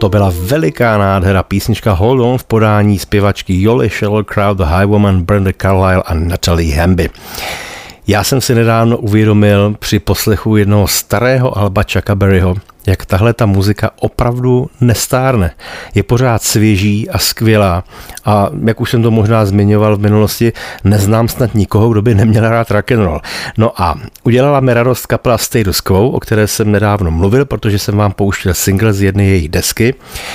to 0.00 0.08
byla 0.08 0.32
veliká 0.34 0.98
nádhera 0.98 1.42
písnička 1.42 1.92
Hold 1.92 2.20
On 2.20 2.38
v 2.38 2.44
podání 2.44 2.98
zpěvačky 2.98 3.62
Jolly 3.62 3.90
Sheller 3.90 4.24
Crowd, 4.24 4.56
The 4.56 4.64
Highwoman, 4.64 5.22
Brenda 5.22 5.50
Carlile 5.62 6.02
a 6.02 6.14
Natalie 6.14 6.80
Hamby. 6.80 7.10
Já 8.06 8.24
jsem 8.24 8.40
si 8.40 8.54
nedávno 8.54 8.98
uvědomil 8.98 9.74
při 9.78 9.98
poslechu 9.98 10.56
jednoho 10.56 10.88
starého 10.88 11.58
Alba 11.58 11.82
Chucka 11.82 12.14
Berryho, 12.14 12.54
jak 12.86 13.04
tahle 13.04 13.32
ta 13.32 13.46
muzika 13.46 13.90
opravdu 14.00 14.70
nestárne. 14.80 15.50
Je 15.94 16.02
pořád 16.02 16.42
svěží 16.42 17.10
a 17.10 17.18
skvělá 17.18 17.84
a 18.24 18.50
jak 18.66 18.80
už 18.80 18.90
jsem 18.90 19.02
to 19.02 19.10
možná 19.10 19.46
zmiňoval 19.46 19.96
v 19.96 20.00
minulosti, 20.00 20.52
neznám 20.84 21.28
snad 21.28 21.54
nikoho, 21.54 21.88
kdo 21.88 22.02
by 22.02 22.14
neměl 22.14 22.48
rád 22.48 22.70
rock 22.70 22.92
and 22.92 23.04
roll. 23.04 23.20
No 23.58 23.82
a 23.82 23.98
udělala 24.22 24.60
mi 24.60 24.74
radost 24.74 25.06
kapela 25.06 25.38
Status 25.38 25.80
Quo, 25.80 26.10
o 26.10 26.20
které 26.20 26.46
jsem 26.46 26.72
nedávno 26.72 27.10
mluvil, 27.10 27.44
protože 27.44 27.78
jsem 27.78 27.96
vám 27.96 28.12
pouštěl 28.12 28.54
single 28.54 28.92
z 28.92 29.02
jedné 29.02 29.24
jejich 29.24 29.48
desky, 29.48 29.94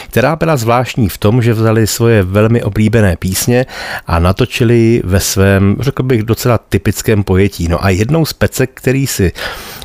která 0.10 0.36
byla 0.36 0.58
zvláštní 0.58 1.10
v 1.10 1.18
tom, 1.18 1.42
že 1.42 1.54
vzali 1.54 1.88
svoje 1.88 2.24
velmi 2.24 2.64
oblíbené 2.64 3.16
písně 3.16 3.66
a 4.08 4.20
natočili 4.20 5.02
ve 5.06 5.20
svém, 5.20 5.76
řekl 5.80 6.04
bych, 6.04 6.24
docela 6.24 6.58
typickém 6.58 7.24
pojetí. 7.24 7.68
No 7.68 7.86
a 7.86 7.90
jednou 7.90 8.26
z 8.26 8.34
pecek, 8.34 8.72
který 8.74 9.08
si 9.08 9.32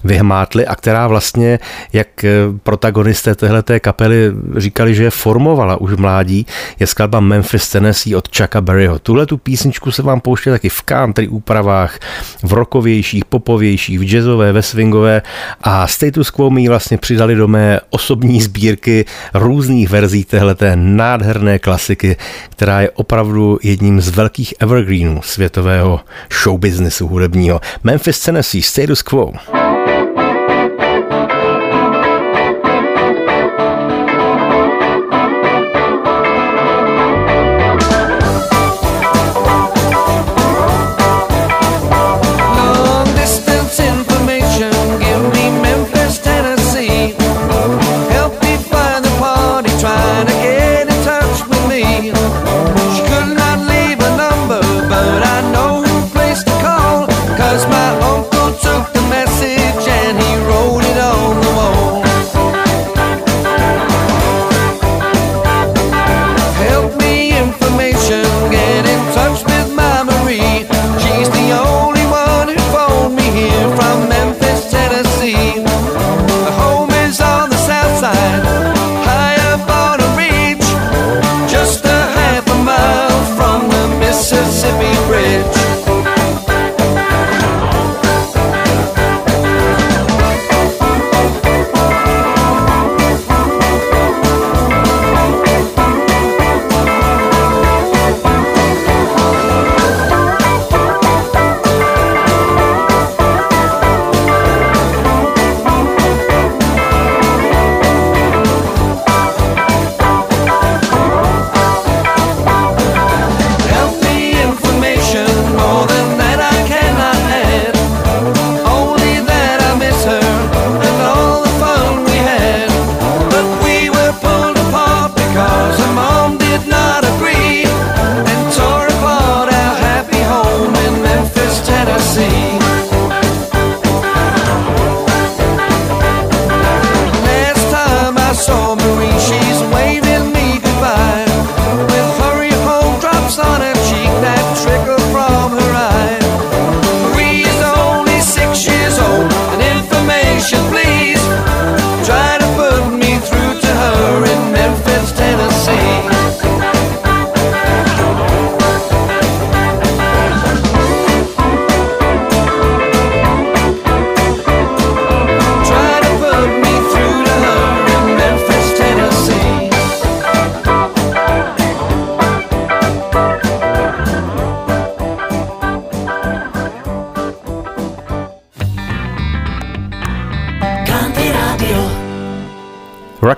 vyhmátli 0.05 0.67
a 0.67 0.77
která 0.77 1.07
vlastně, 1.07 1.59
jak 1.93 2.25
protagonisté 2.63 3.35
téhleté 3.35 3.81
kapely 3.81 4.33
říkali, 4.57 4.95
že 4.95 5.05
je 5.05 5.11
formovala 5.11 5.77
už 5.77 5.97
mládí, 5.97 6.47
je 6.81 6.87
skladba 6.87 7.21
Memphis 7.21 7.69
Tennessee 7.69 8.17
od 8.17 8.37
Chucka 8.37 8.61
Berryho. 8.61 8.99
Tuhle 8.99 9.27
tu 9.27 9.37
písničku 9.37 9.91
se 9.91 10.03
vám 10.03 10.21
pouště 10.21 10.51
taky 10.51 10.69
v 10.69 10.83
country 10.83 11.29
úpravách, 11.29 11.99
v 12.43 12.53
rokovějších, 12.53 13.25
popovějších, 13.25 13.99
v 13.99 14.03
jazzové, 14.03 14.53
ve 14.53 14.63
swingové 14.63 15.23
a 15.63 15.87
Status 15.87 16.31
Quo 16.31 16.51
mi 16.51 16.69
vlastně 16.69 16.99
přidali 16.99 17.35
do 17.35 17.49
mé 17.49 17.81
osobní 17.91 18.41
sbírky 18.41 19.05
různých 19.35 19.91
verzí 19.91 20.25
téhleté 20.25 20.73
nádherné 20.77 21.59
klasiky, 21.59 22.17
která 22.51 22.81
je 22.81 22.91
opravdu 22.91 23.59
jedním 23.63 24.01
z 24.01 24.09
velkých 24.09 24.55
evergreenů 24.61 25.23
světového 25.23 26.01
showbiznesu 26.43 27.09
hudebního. 27.09 27.61
Memphis 27.85 28.21
Tennessee, 28.21 28.63
Status 28.63 29.03
Quo. 29.03 29.33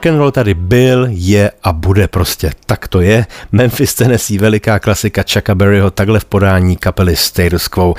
Rock 0.02 0.06
and 0.14 0.18
roll 0.18 0.30
tady 0.30 0.54
byl, 0.54 1.06
je 1.10 1.50
a 1.62 1.72
bude 1.72 2.08
prostě. 2.08 2.52
Tak 2.66 2.88
to 2.88 3.00
je. 3.00 3.26
Memphis 3.52 3.94
Tennessee, 3.94 4.38
veliká 4.38 4.78
klasika 4.78 5.22
Chucka 5.32 5.54
Berryho, 5.54 5.90
takhle 5.90 6.20
v 6.20 6.24
podání 6.24 6.76
kapely 6.76 7.16
Status 7.16 7.68
Quo. 7.68 7.94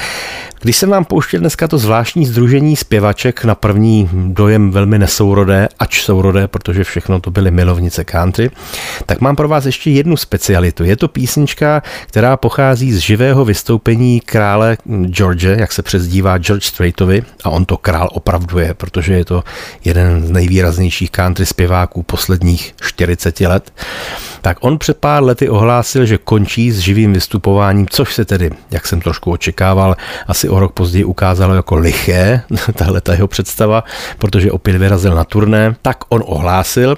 Když 0.63 0.77
jsem 0.77 0.89
vám 0.89 1.05
pouštěl 1.05 1.39
dneska 1.39 1.67
to 1.67 1.77
zvláštní 1.77 2.25
združení 2.25 2.75
zpěvaček, 2.75 3.43
na 3.43 3.55
první 3.55 4.09
dojem 4.13 4.71
velmi 4.71 4.99
nesourodé, 4.99 5.67
ač 5.79 6.01
sourodé, 6.01 6.47
protože 6.47 6.83
všechno 6.83 7.19
to 7.19 7.31
byly 7.31 7.51
milovnice 7.51 8.03
country, 8.03 8.51
tak 9.05 9.21
mám 9.21 9.35
pro 9.35 9.47
vás 9.47 9.65
ještě 9.65 9.91
jednu 9.91 10.17
specialitu. 10.17 10.83
Je 10.83 10.95
to 10.95 11.07
písnička, 11.07 11.83
která 12.07 12.37
pochází 12.37 12.93
z 12.93 12.97
živého 12.97 13.45
vystoupení 13.45 14.19
krále 14.19 14.77
George, 15.05 15.43
jak 15.43 15.71
se 15.71 15.81
přezdívá 15.81 16.37
George 16.37 16.65
Straitovi, 16.65 17.23
a 17.43 17.49
on 17.49 17.65
to 17.65 17.77
král 17.77 18.09
opravdu 18.11 18.59
je, 18.59 18.73
protože 18.73 19.13
je 19.13 19.25
to 19.25 19.43
jeden 19.85 20.27
z 20.27 20.31
nejvýraznějších 20.31 21.11
country 21.11 21.45
zpěváků 21.45 22.03
posledních 22.03 22.73
40 22.81 23.39
let. 23.39 23.71
Tak 24.43 24.57
on 24.61 24.77
před 24.77 24.97
pár 24.97 25.23
lety 25.23 25.49
ohlásil, 25.49 26.05
že 26.05 26.17
končí 26.17 26.71
s 26.71 26.79
živým 26.79 27.13
vystupováním, 27.13 27.87
což 27.87 28.13
se 28.13 28.25
tedy, 28.25 28.51
jak 28.71 28.87
jsem 28.87 29.01
trošku 29.01 29.31
očekával, 29.31 29.95
asi 30.27 30.49
o 30.49 30.59
rok 30.59 30.73
později 30.73 31.03
ukázalo 31.03 31.55
jako 31.55 31.75
liché, 31.75 32.41
tahle 32.75 33.01
ta 33.01 33.13
jeho 33.13 33.27
představa, 33.27 33.83
protože 34.17 34.51
opět 34.51 34.77
vyrazil 34.77 35.15
na 35.15 35.23
turné, 35.23 35.75
tak 35.81 35.97
on 36.09 36.23
ohlásil, 36.25 36.97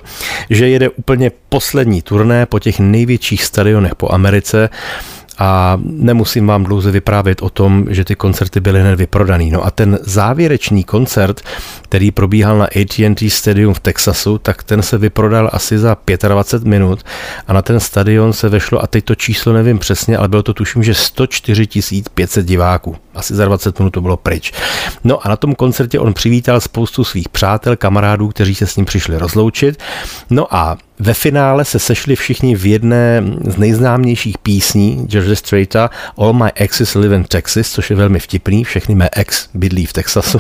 že 0.49 0.69
jede 0.69 0.89
úplně 0.89 1.31
poslední 1.49 2.01
turné 2.01 2.45
po 2.45 2.60
těch 2.60 2.79
největších 2.79 3.43
stadionech 3.43 3.95
po 3.95 4.13
Americe 4.13 4.69
a 5.37 5.79
nemusím 5.83 6.47
vám 6.47 6.63
dlouze 6.63 6.91
vyprávět 6.91 7.41
o 7.41 7.49
tom, 7.49 7.85
že 7.89 8.05
ty 8.05 8.15
koncerty 8.15 8.59
byly 8.59 8.81
hned 8.81 8.95
vyprodaný. 8.95 9.51
No 9.51 9.65
a 9.65 9.71
ten 9.71 9.99
závěrečný 10.01 10.83
koncert, 10.83 11.41
který 11.81 12.11
probíhal 12.11 12.57
na 12.57 12.65
AT&T 12.65 13.29
Stadium 13.29 13.73
v 13.73 13.79
Texasu, 13.79 14.37
tak 14.37 14.63
ten 14.63 14.81
se 14.81 14.97
vyprodal 14.97 15.49
asi 15.53 15.77
za 15.77 15.97
25 16.27 16.69
minut 16.69 17.03
a 17.47 17.53
na 17.53 17.61
ten 17.61 17.79
stadion 17.79 18.33
se 18.33 18.49
vešlo, 18.49 18.83
a 18.83 18.87
teď 18.87 19.05
to 19.05 19.15
číslo 19.15 19.53
nevím 19.53 19.79
přesně, 19.79 20.17
ale 20.17 20.27
bylo 20.27 20.43
to 20.43 20.53
tuším, 20.53 20.83
že 20.83 20.93
104 20.93 21.67
500 22.13 22.45
diváků. 22.45 22.95
Asi 23.15 23.35
za 23.35 23.45
20 23.45 23.79
minut 23.79 23.89
to 23.89 24.01
bylo 24.01 24.17
pryč. 24.17 24.53
No 25.03 25.25
a 25.25 25.29
na 25.29 25.35
tom 25.35 25.55
koncertě 25.55 25.99
on 25.99 26.13
přivítal 26.13 26.61
spoustu 26.61 27.03
svých 27.03 27.29
přátel, 27.29 27.75
kamarádů, 27.75 28.27
kteří 28.27 28.55
se 28.55 28.67
s 28.67 28.75
ním 28.75 28.85
přišli 28.85 29.17
rozloučit. 29.17 29.79
No 30.29 30.55
a 30.55 30.77
Ve 30.99 31.13
finále 31.13 31.65
se 31.65 31.79
sešli 31.79 32.15
všichni 32.15 32.55
v 32.55 32.65
jedné 32.65 33.23
z 33.47 33.58
nejznámějších 33.58 34.38
písní 34.38 35.05
George 35.08 35.38
Straita 35.38 35.89
All 36.17 36.34
My 36.34 36.51
Exes 36.55 36.95
Live 36.95 37.15
in 37.15 37.23
Texas, 37.23 37.69
což 37.69 37.89
je 37.89 37.95
velmi 37.95 38.19
vtipný, 38.19 38.63
všechny 38.63 38.95
mé 38.95 39.10
ex 39.13 39.49
bydlí 39.53 39.86
v 39.86 39.93
Texasu. 39.93 40.39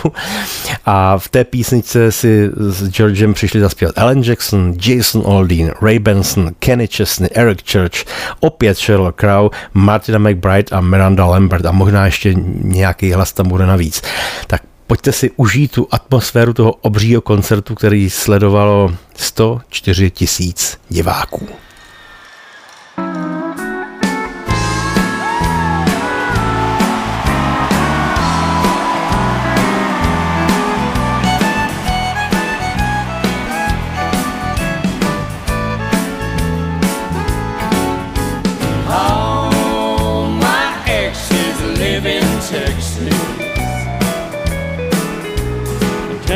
A 0.85 1.17
v 1.17 1.29
té 1.29 1.43
písničce 1.43 2.11
si 2.11 2.49
s 2.57 2.89
Georgem 2.89 3.33
přišli 3.33 3.59
zaspívat 3.59 3.97
Alan 3.97 4.21
Jackson, 4.23 4.73
Jason 4.85 5.23
Aldean, 5.27 5.71
Ray 5.81 5.99
Benson, 5.99 6.51
Kenny 6.59 6.87
Chesney, 6.87 7.29
Eric 7.33 7.71
Church, 7.71 8.05
opět 8.39 8.77
Sheryl 8.77 9.11
Crow, 9.11 9.49
Martina 9.73 10.19
McBride 10.19 10.71
a 10.71 10.81
Miranda 10.81 11.25
Lambert 11.25 11.65
a 11.65 11.71
možná 11.71 12.05
ještě 12.05 12.33
nějaký 12.61 13.11
hlas 13.11 13.33
tam 13.33 13.47
bude 13.47 13.65
navíc. 13.65 14.01
Tak 14.47 14.61
pojďte 14.87 15.11
si 15.11 15.31
užít 15.35 15.71
tu 15.71 15.87
atmosféru 15.91 16.53
toho 16.53 16.71
obřího 16.71 17.21
koncertu, 17.21 17.75
který 17.75 18.09
sledovalo 18.09 18.95
104 19.15 20.11
tisíc 20.11 20.77
diváků. 20.89 21.47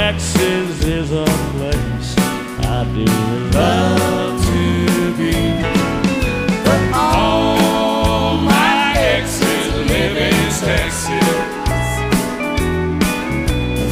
Texas 0.09 0.83
is 0.85 1.11
a 1.11 1.23
place 1.53 2.15
I 2.65 2.83
do 2.95 3.05
love 3.55 4.43
to 4.43 5.13
be. 5.19 5.37
But 6.65 6.81
all 6.95 8.37
my 8.37 8.95
exes 8.97 9.67
live 9.87 10.17
in 10.17 10.49
Texas. 10.65 11.29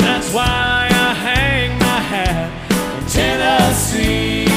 That's 0.02 0.30
why 0.34 0.90
I 0.90 1.14
hang 1.14 1.78
my 1.78 2.00
hat 2.12 2.50
in 2.98 3.06
Tennessee. 3.14 4.48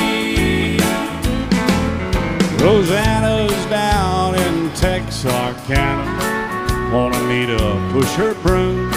Rosanna's 2.64 3.66
down 3.66 4.34
in 4.34 4.70
Texarkana. 4.76 6.06
Wanted 6.90 7.24
me 7.26 7.44
to 7.44 7.90
push 7.92 8.12
her 8.14 8.32
broom. 8.36 8.90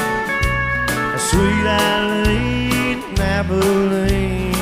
Sweet 1.30 1.66
Eileen, 1.66 2.53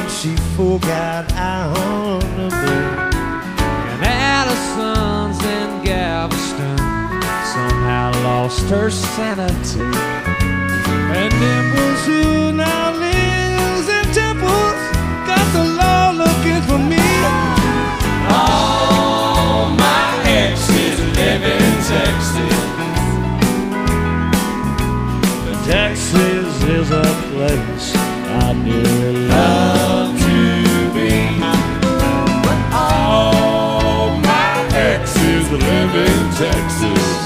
She 0.10 0.36
forgot 0.56 1.32
I 1.34 1.65
on 1.65 2.19
the 2.38 2.49
moon. 2.62 3.12
And 3.91 4.04
Allison's 4.04 5.39
in 5.43 5.84
Galveston 5.84 6.77
somehow 7.54 8.12
lost 8.23 8.69
her 8.69 8.89
sanity. 8.89 9.82
And 11.17 11.32
Dimples, 11.41 12.06
who 12.06 12.51
now 12.54 12.91
lives 12.91 13.88
in 13.89 14.06
Temples, 14.13 14.82
got 15.25 15.45
the 15.54 15.65
law 15.82 16.12
looking 16.12 16.62
for 16.69 16.77
me. 16.77 17.08
All 18.30 19.69
my 19.71 20.23
exes 20.25 20.99
live 21.17 21.43
in. 21.43 21.71
Texas 21.91 22.31
Texas. 36.41 37.20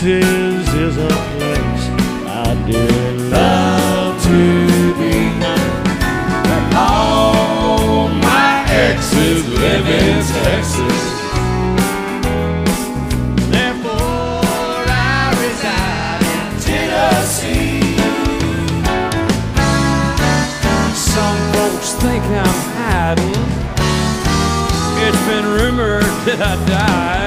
Texas 0.00 0.74
is 0.74 0.96
a 0.96 1.08
place 1.08 1.84
I 2.24 2.54
dearly 2.70 3.30
love 3.30 4.22
to 4.22 4.94
be. 4.94 5.16
All 6.76 8.08
my 8.08 8.64
exes 8.68 9.48
live 9.48 9.88
in 9.88 10.22
Texas. 10.44 11.02
Therefore, 13.50 14.86
I 14.86 15.34
reside 15.42 16.22
in 16.30 16.46
Tennessee. 16.62 17.82
Some 20.94 21.38
folks 21.54 21.90
think 21.94 22.22
I'm 22.22 22.60
hiding. 22.78 23.46
It's 25.08 25.22
been 25.26 25.44
rumored 25.44 26.04
that 26.24 26.40
I 26.40 26.66
died. 26.68 27.17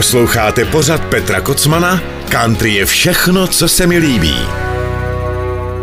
Posloucháte 0.00 0.64
pořad 0.64 1.04
Petra 1.04 1.40
Kocmana? 1.40 2.00
Country 2.28 2.74
je 2.74 2.86
všechno, 2.86 3.46
co 3.46 3.68
se 3.68 3.86
mi 3.86 3.98
líbí. 3.98 4.34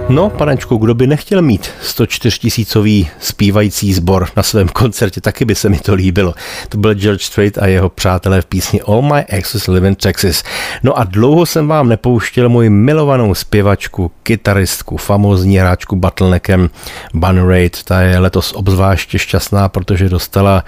No, 0.10 0.30
panečku, 0.30 0.78
kdo 0.78 0.94
by 0.94 1.08
nechtěl 1.08 1.42
mít 1.42 1.72
104 1.98 2.40
tisícový 2.40 3.10
zpívající 3.20 3.94
sbor 3.94 4.28
na 4.36 4.44
svém 4.44 4.68
koncertě, 4.68 5.22
taky 5.22 5.46
by 5.46 5.56
se 5.56 5.70
mi 5.70 5.80
to 5.80 5.94
líbilo. 5.94 6.34
To 6.70 6.78
byl 6.78 6.94
George 6.94 7.22
Strait 7.22 7.58
a 7.58 7.68
jeho 7.68 7.90
přátelé 7.90 8.42
v 8.42 8.46
písni 8.46 8.82
All 8.82 9.02
My 9.02 9.26
Exes 9.28 9.68
Live 9.68 9.88
in 9.88 9.96
Texas. 9.96 10.44
No 10.84 11.00
a 11.00 11.04
dlouho 11.04 11.46
jsem 11.46 11.68
vám 11.68 11.90
nepouštěl 11.90 12.50
moji 12.50 12.70
milovanou 12.70 13.36
zpěvačku, 13.36 14.12
kytaristku, 14.24 14.98
famózní 14.98 15.58
hráčku 15.58 15.96
Battleneckem 15.96 16.70
Bun 17.14 17.48
Raid. 17.48 17.84
Ta 17.84 18.02
je 18.02 18.20
letos 18.20 18.54
obzvláště 18.54 19.20
šťastná, 19.20 19.70
protože 19.70 20.10
dostala 20.10 20.64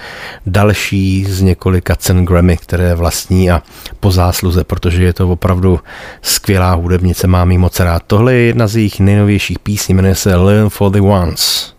další 0.45 1.25
z 1.25 1.41
několika 1.41 1.95
cen 1.95 2.25
Grammy, 2.25 2.57
které 2.57 2.95
vlastní 2.95 3.51
a 3.51 3.61
po 3.99 4.11
zásluze, 4.11 4.63
protože 4.63 5.03
je 5.03 5.13
to 5.13 5.29
opravdu 5.29 5.79
skvělá 6.21 6.73
hudebnice, 6.73 7.27
mám 7.27 7.51
jí 7.51 7.57
moc 7.57 7.79
rád. 7.79 8.03
Tohle 8.07 8.33
je 8.33 8.41
jedna 8.41 8.67
z 8.67 8.75
jejich 8.75 8.99
nejnovějších 8.99 9.59
písní, 9.59 9.93
jmenuje 9.93 10.15
se 10.15 10.35
Learn 10.35 10.69
for 10.69 10.91
the 10.91 11.01
Ones. 11.01 11.18
I 11.19 11.78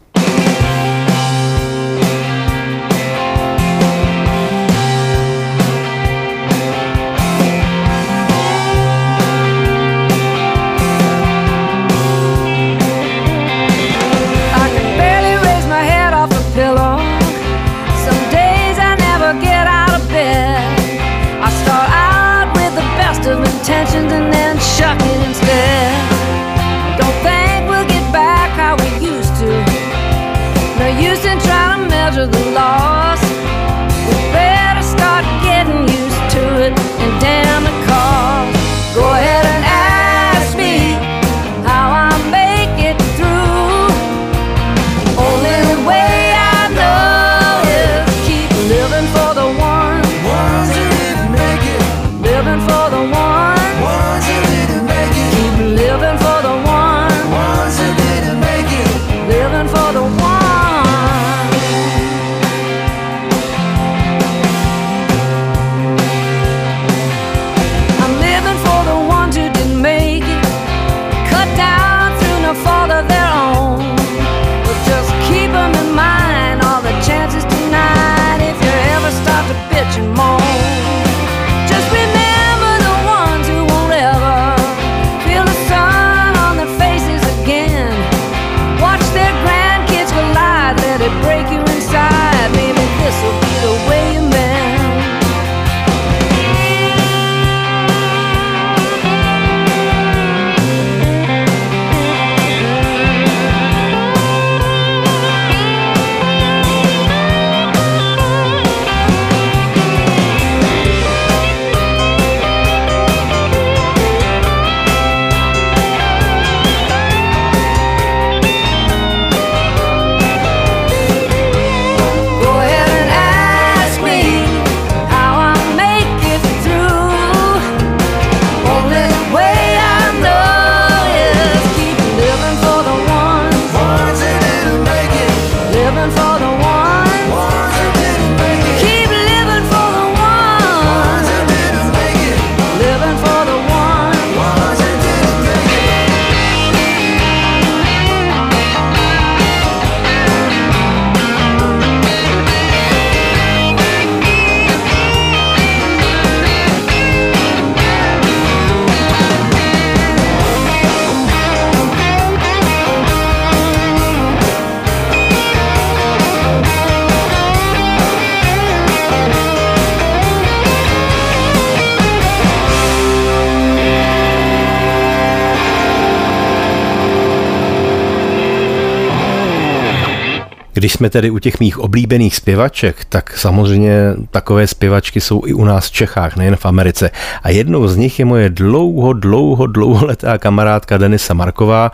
Když 180.81 180.93
jsme 180.93 181.11
tedy 181.11 181.31
u 181.31 181.39
těch 181.39 181.61
mých 181.61 181.79
oblíbených 181.79 182.37
zpěvaček, 182.37 183.05
tak 183.09 183.39
samozřejmě 183.39 183.93
takové 184.31 184.67
zpěvačky 184.67 185.21
jsou 185.21 185.43
i 185.47 185.53
u 185.53 185.65
nás 185.65 185.89
v 185.89 185.93
Čechách, 185.93 186.37
nejen 186.37 186.57
v 186.57 186.67
Americe. 186.67 187.11
A 187.43 187.51
jednou 187.51 187.89
z 187.89 187.97
nich 187.97 188.19
je 188.19 188.25
moje 188.25 188.49
dlouho, 188.49 189.13
dlouho, 189.13 189.67
dlouholetá 189.67 190.39
kamarádka 190.39 190.99
Denisa 190.99 191.35
Marková, 191.35 191.93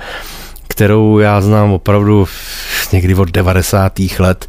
kterou 0.69 1.19
já 1.19 1.41
znám 1.41 1.73
opravdu 1.73 2.27
někdy 2.93 3.15
od 3.15 3.31
90. 3.31 3.93
let. 4.19 4.47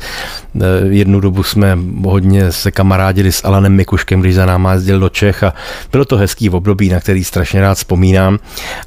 Eh, 0.55 0.59
jednu 0.89 1.19
dobu 1.19 1.43
jsme 1.43 1.77
hodně 2.05 2.51
se 2.51 2.71
kamarádili 2.71 3.31
s 3.31 3.45
Alanem 3.45 3.73
Mikuškem, 3.73 4.21
když 4.21 4.35
za 4.35 4.45
náma 4.45 4.73
jezdil 4.73 4.99
do 4.99 5.09
Čech 5.09 5.43
a 5.43 5.53
bylo 5.91 6.05
to 6.05 6.17
hezký 6.17 6.49
období, 6.49 6.89
na 6.89 6.99
který 6.99 7.23
strašně 7.23 7.61
rád 7.61 7.75
vzpomínám. 7.75 8.39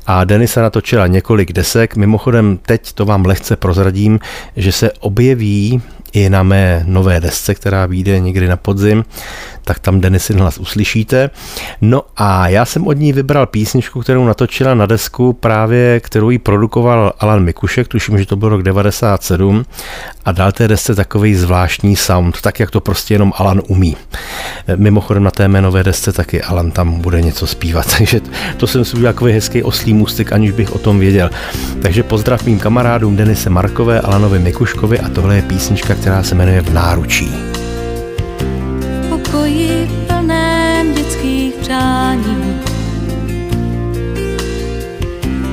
A 0.07 0.24
Denisa 0.24 0.62
natočila 0.62 1.07
několik 1.07 1.53
desek. 1.53 1.96
Mimochodem, 1.96 2.59
teď 2.66 2.92
to 2.92 3.05
vám 3.05 3.26
lehce 3.26 3.57
prozradím, 3.57 4.18
že 4.57 4.72
se 4.72 4.92
objeví 5.01 5.82
i 6.12 6.30
na 6.30 6.42
mé 6.42 6.82
nové 6.86 7.20
desce, 7.20 7.55
která 7.55 7.86
vyjde 7.86 8.20
někdy 8.20 8.48
na 8.48 8.57
podzim, 8.57 9.05
tak 9.71 9.79
tam 9.79 10.01
Denisin 10.01 10.39
hlas 10.39 10.59
uslyšíte. 10.59 11.31
No 11.81 12.03
a 12.16 12.49
já 12.49 12.64
jsem 12.64 12.87
od 12.87 12.93
ní 12.93 13.12
vybral 13.12 13.47
písničku, 13.47 14.01
kterou 14.01 14.25
natočila 14.25 14.75
na 14.75 14.87
desku 14.87 15.33
právě, 15.33 16.01
kterou 16.01 16.31
ji 16.31 16.39
produkoval 16.39 17.12
Alan 17.21 17.45
Mikušek, 17.45 17.89
tuším, 17.89 18.18
že 18.18 18.27
to 18.27 18.37
byl 18.37 18.49
rok 18.49 18.62
97 18.62 19.64
a 20.25 20.33
dal 20.33 20.53
té 20.53 20.68
desce 20.68 20.95
takový 20.95 21.35
zvláštní 21.35 21.97
sound, 21.97 22.41
tak 22.41 22.61
jak 22.61 22.71
to 22.71 22.81
prostě 22.81 23.14
jenom 23.14 23.33
Alan 23.37 23.62
umí. 23.68 23.97
Mimochodem 24.77 25.23
na 25.23 25.31
té 25.31 25.49
mé 25.49 25.62
nové 25.62 25.83
desce 25.83 26.12
taky 26.12 26.43
Alan 26.43 26.71
tam 26.71 27.01
bude 27.01 27.23
něco 27.23 27.47
zpívat, 27.47 27.87
takže 27.99 28.21
to 28.57 28.66
jsem 28.66 28.85
si 28.85 28.97
udělal 28.97 29.14
takový 29.14 29.33
hezký 29.33 29.62
oslý 29.62 29.95
můstek, 29.95 30.33
aniž 30.33 30.51
bych 30.51 30.73
o 30.73 30.79
tom 30.79 30.99
věděl. 30.99 31.31
Takže 31.83 32.03
pozdrav 32.03 32.45
mým 32.45 32.59
kamarádům 32.59 33.16
Denise 33.16 33.51
Markové, 33.51 34.01
Alanovi 34.01 34.39
Mikuškovi 34.39 35.01
a 35.01 35.09
tohle 35.09 35.37
je 35.37 35.43
písnička, 35.43 35.95
která 35.95 36.23
se 36.23 36.35
jmenuje 36.35 36.61
V 36.61 36.75
náručí. 36.75 37.61
Pokoji 39.31 39.89
plném 40.07 40.95
dětských 40.95 41.55
přání. 41.55 42.61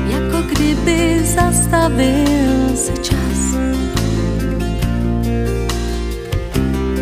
Jako 0.10 0.38
kdyby 0.48 1.22
zastavil 1.24 2.76
se 2.76 2.92
čas. 2.92 3.58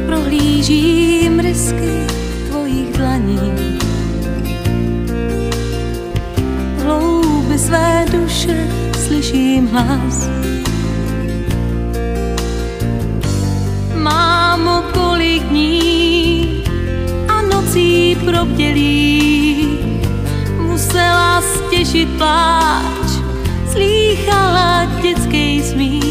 Prohlížím 0.05 1.39
rysky 1.39 2.07
tvojich 2.49 2.97
dlaní. 2.97 3.39
V 6.78 6.84
hloubi 6.84 7.59
své 7.59 8.05
duše 8.11 8.67
slyším 9.07 9.67
hlas. 9.67 10.30
Mámo, 13.95 14.84
kolik 14.93 15.43
dní 15.43 16.34
probdělí 18.26 19.80
musela 20.59 21.41
stěžit 21.41 22.09
pláč, 22.18 23.09
slýchala 23.72 24.86
dětský 25.01 25.63
smích. 25.63 26.05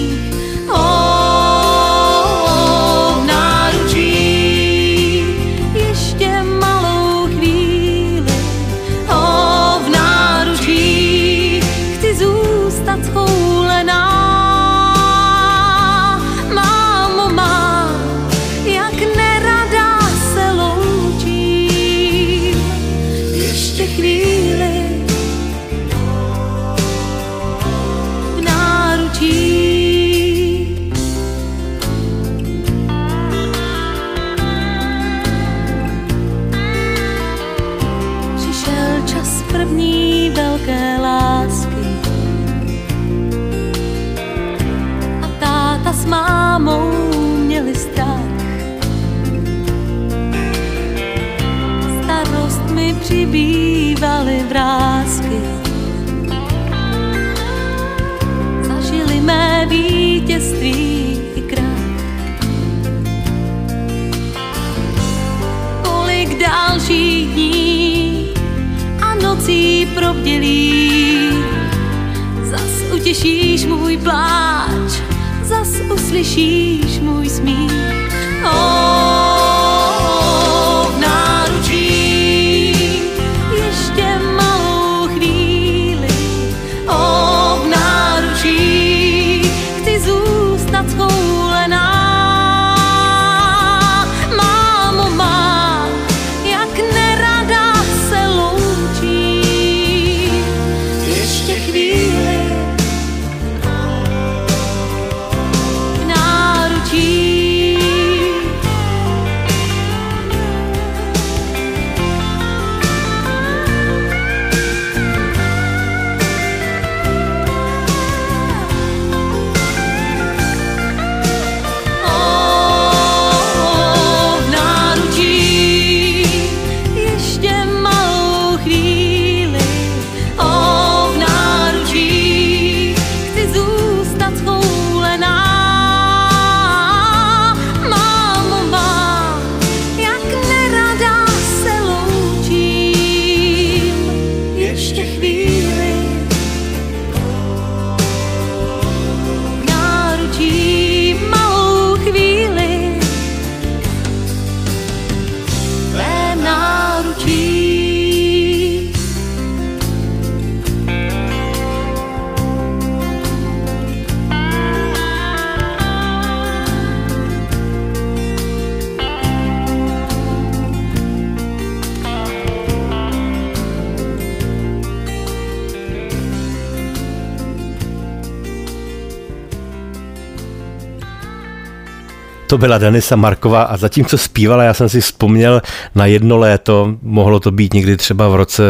To 182.55 182.59
byla 182.59 182.79
Denisa 182.79 183.17
Marková 183.17 183.63
a 183.63 183.77
zatímco 183.77 184.19
zpívala, 184.19 184.63
já 184.63 184.75
jsem 184.75 184.89
si 184.89 185.01
vzpomněl 185.01 185.63
na 185.95 186.07
jedno 186.07 186.39
léto, 186.39 186.97
mohlo 187.03 187.41
to 187.41 187.51
být 187.51 187.75
někdy 187.75 187.97
třeba 187.97 188.29
v 188.29 188.35
roce 188.35 188.63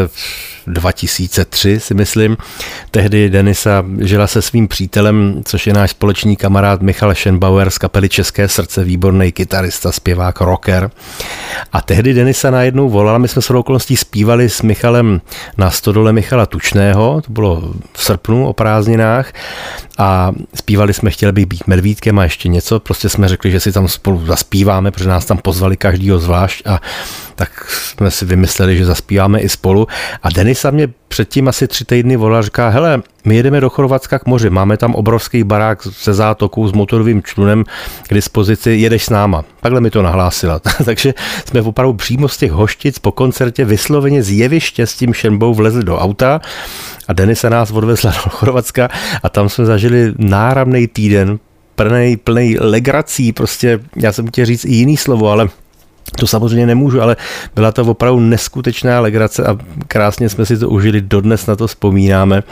2003 0.67 1.81
si 1.81 1.95
myslím. 1.95 2.37
Tehdy 2.91 3.31
Denisa 3.31 3.85
žila 4.01 4.27
se 4.27 4.43
svým 4.43 4.69
přítelem, 4.69 5.43
což 5.45 5.67
je 5.67 5.73
náš 5.73 5.91
společný 5.91 6.37
kamarád 6.37 6.83
Michal 6.83 7.15
Schenbauer 7.15 7.71
z 7.71 7.79
kapely 7.79 8.09
České 8.09 8.49
srdce, 8.49 8.85
výborný 8.85 9.33
kytarista, 9.33 9.93
zpěvák, 9.93 10.41
rocker. 10.41 10.91
A 11.73 11.81
tehdy 11.81 12.15
Denisa 12.15 12.51
najednou 12.51 12.89
volala, 12.89 13.19
my 13.19 13.29
jsme 13.29 13.43
s 13.43 13.51
okolností 13.51 13.97
zpívali 13.97 14.51
s 14.51 14.63
Michalem 14.63 15.21
na 15.57 15.71
stodole 15.71 16.13
Michala 16.13 16.47
Tučného, 16.47 17.21
to 17.21 17.33
bylo 17.33 17.73
v 17.93 18.05
srpnu 18.05 18.47
o 18.49 18.53
prázdninách 18.53 19.33
a 19.99 20.33
zpívali 20.55 20.95
jsme 20.95 21.11
Chtěli 21.11 21.33
bych 21.33 21.47
být 21.47 21.67
medvídkem 21.67 22.19
a 22.19 22.25
ještě 22.25 22.49
něco, 22.49 22.81
prostě 22.81 23.09
jsme 23.09 23.29
řekli, 23.29 23.51
že 23.51 23.61
si 23.61 23.73
tam 23.73 23.89
spolu 23.89 24.27
zaspíváme, 24.27 24.91
protože 24.91 25.09
nás 25.09 25.25
tam 25.25 25.39
pozvali 25.39 25.77
každýho 25.77 26.19
zvlášť 26.19 26.67
a 26.67 26.81
tak 27.35 27.71
jsme 27.71 28.11
si 28.11 28.25
vymysleli, 28.25 28.77
že 28.77 28.85
zaspíváme 28.85 29.41
i 29.41 29.49
spolu. 29.49 29.87
A 30.23 30.31
Denisa 30.55 30.71
mě 30.71 30.89
předtím 31.09 31.49
asi 31.49 31.69
tři 31.69 31.85
týdny 31.85 32.17
volala, 32.17 32.43
říká, 32.43 32.69
hele, 32.69 33.03
my 33.25 33.37
jedeme 33.37 33.61
do 33.61 33.71
Chorvatska 33.71 34.19
k 34.19 34.27
moři, 34.27 34.51
máme 34.51 34.77
tam 34.77 34.95
obrovský 34.95 35.45
barák 35.45 35.83
se 35.83 36.15
zátokou 36.15 36.69
s 36.69 36.73
motorovým 36.73 37.23
člunem 37.23 37.65
k 38.09 38.15
dispozici, 38.15 38.71
jedeš 38.71 39.05
s 39.05 39.11
náma. 39.11 39.45
Takhle 39.61 39.81
mi 39.81 39.91
to 39.91 40.03
nahlásila. 40.03 40.61
Takže 40.85 41.15
jsme 41.49 41.63
opravdu 41.63 41.95
přímo 41.95 42.29
z 42.29 42.37
těch 42.37 42.53
hoštic 42.53 42.99
po 42.99 43.13
koncertě 43.13 43.65
vysloveně 43.65 44.23
z 44.23 44.31
jeviště 44.31 44.87
s 44.87 44.95
tím 44.95 45.15
šembou 45.15 45.55
vlezli 45.55 45.85
do 45.85 45.99
auta 45.99 46.41
a 47.09 47.13
Denisa 47.13 47.49
nás 47.49 47.71
odvezla 47.71 48.11
do 48.11 48.31
Chorvatska 48.31 48.89
a 49.23 49.29
tam 49.29 49.49
jsme 49.49 49.65
zažili 49.65 50.15
náramný 50.19 50.87
týden, 50.87 51.39
plný, 51.75 52.17
plný 52.17 52.57
legrací, 52.61 53.33
prostě 53.33 53.81
já 53.97 54.13
jsem 54.13 54.27
chtěl 54.27 54.47
říct 54.47 54.65
i 54.65 54.75
jiný 54.75 54.97
slovo, 54.97 55.31
ale 55.31 55.49
to 56.17 56.27
samozřejmě 56.27 56.67
nemůžu, 56.67 57.03
ale 57.03 57.17
byla 57.55 57.73
to 57.73 57.83
opravdu 57.83 58.21
neskutečná 58.21 59.01
legrace 59.01 59.45
a 59.47 59.59
krásně 59.89 60.29
jsme 60.29 60.47
si 60.47 60.59
to 60.59 60.69
užili, 60.69 61.01
dodnes 61.01 61.47
na 61.47 61.57
to 61.57 61.67
vzpomínáme. 61.67 62.43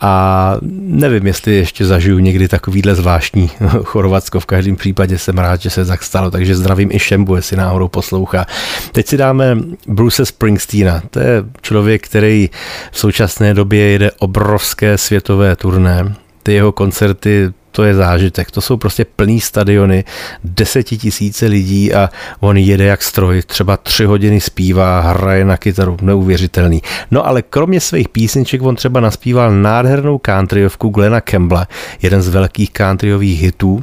A 0.00 0.54
nevím, 0.72 1.26
jestli 1.26 1.54
ještě 1.54 1.84
zažiju 1.86 2.18
někdy 2.18 2.48
takovýhle 2.48 2.94
zvláštní 2.94 3.50
Chorvatsko, 3.84 4.40
v 4.40 4.46
každém 4.46 4.76
případě 4.76 5.18
jsem 5.18 5.38
rád, 5.38 5.60
že 5.60 5.70
se 5.70 5.84
tak 5.84 6.02
stalo, 6.02 6.30
takže 6.30 6.56
zdravím 6.56 6.92
i 6.92 6.98
Šembu, 6.98 7.36
jestli 7.36 7.56
náhodou 7.56 7.88
poslouchá. 7.88 8.46
Teď 8.92 9.06
si 9.06 9.16
dáme 9.16 9.58
Bruce 9.86 10.26
Springsteena, 10.26 11.02
to 11.10 11.20
je 11.20 11.44
člověk, 11.62 12.04
který 12.04 12.50
v 12.92 12.98
současné 12.98 13.54
době 13.54 13.90
jede 13.90 14.10
obrovské 14.18 14.98
světové 14.98 15.56
turné, 15.56 16.14
ty 16.42 16.52
jeho 16.52 16.72
koncerty 16.72 17.52
to 17.70 17.84
je 17.84 17.94
zážitek. 17.94 18.50
To 18.50 18.60
jsou 18.60 18.76
prostě 18.76 19.04
plný 19.04 19.40
stadiony, 19.40 20.04
desetitisíce 20.44 21.46
lidí 21.46 21.94
a 21.94 22.10
on 22.40 22.56
jede 22.56 22.84
jak 22.84 23.02
stroj, 23.02 23.42
třeba 23.42 23.76
tři 23.76 24.04
hodiny 24.04 24.40
zpívá, 24.40 25.00
hraje 25.00 25.44
na 25.44 25.56
kytaru, 25.56 25.96
neuvěřitelný. 26.02 26.82
No 27.10 27.26
ale 27.26 27.42
kromě 27.42 27.80
svých 27.80 28.08
písniček 28.08 28.62
on 28.62 28.76
třeba 28.76 29.00
naspíval 29.00 29.52
nádhernou 29.52 30.20
countryovku 30.26 30.88
Glena 30.88 31.20
Campbella, 31.20 31.68
jeden 32.02 32.22
z 32.22 32.28
velkých 32.28 32.70
countryových 32.72 33.42
hitů 33.42 33.80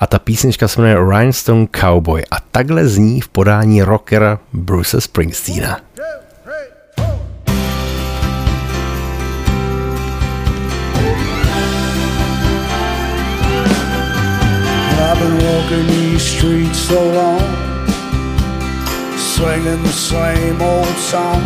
a 0.00 0.06
ta 0.06 0.18
písnička 0.18 0.68
se 0.68 0.80
jmenuje 0.80 1.10
Rhinestone 1.10 1.66
Cowboy 1.80 2.22
a 2.30 2.36
takhle 2.50 2.88
zní 2.88 3.20
v 3.20 3.28
podání 3.28 3.82
rockera 3.82 4.38
Bruce 4.52 5.00
Springsteena. 5.00 5.80
I've 5.96 5.96
been 5.96 6.29
walking 15.50 15.86
these 15.88 16.22
streets 16.22 16.78
so 16.78 17.00
long, 17.20 17.42
singing 19.18 19.82
the 19.82 19.96
same 20.12 20.60
old 20.62 20.96
song. 21.12 21.42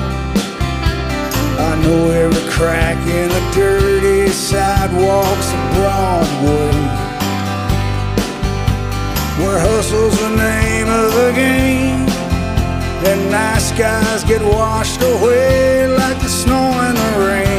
I 1.71 1.73
know 1.83 2.11
every 2.11 2.47
crack 2.51 2.99
in 3.07 3.29
the 3.37 3.45
dirty 3.55 4.29
sidewalks 4.29 5.49
of 5.57 5.63
Broadway, 5.77 6.75
where 9.41 9.61
hustle's 9.69 10.19
the 10.21 10.33
name 10.37 10.89
of 11.03 11.09
the 11.21 11.31
game, 11.35 12.05
and 13.09 13.31
nice 13.31 13.73
guys 13.73 14.23
get 14.25 14.43
washed 14.43 15.01
away 15.01 15.87
like 15.87 16.19
the 16.21 16.29
snow 16.29 16.67
and 16.87 16.97
the 16.97 17.11
rain. 17.27 17.54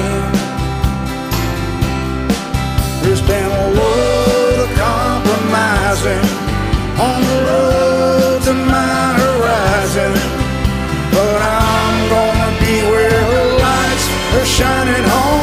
On 7.00 7.22
the 7.22 7.40
road 7.50 8.42
to 8.44 8.54
my 8.54 9.14
horizon. 9.20 10.14
But 11.12 11.42
I'm 11.42 11.98
gonna 12.10 12.52
be 12.64 12.76
where 12.92 13.22
the 13.34 13.44
lights 13.64 14.06
are 14.36 14.46
shining 14.46 15.06
on 15.06 15.35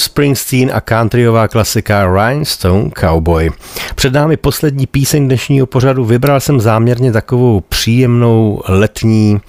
Bruce 0.00 0.04
Springsteen 0.04 0.70
a 0.74 0.80
countryová 0.80 1.48
klasika 1.48 2.06
Rhinestone 2.06 2.90
Cowboy. 3.00 3.50
Před 3.94 4.12
námi 4.12 4.36
poslední 4.36 4.86
píseň 4.86 5.26
dnešního 5.26 5.66
pořadu. 5.66 6.04
Vybral 6.04 6.40
jsem 6.40 6.60
záměrně 6.60 7.12
takovou 7.12 7.60
příjemnou 7.60 8.62
letní 8.68 9.40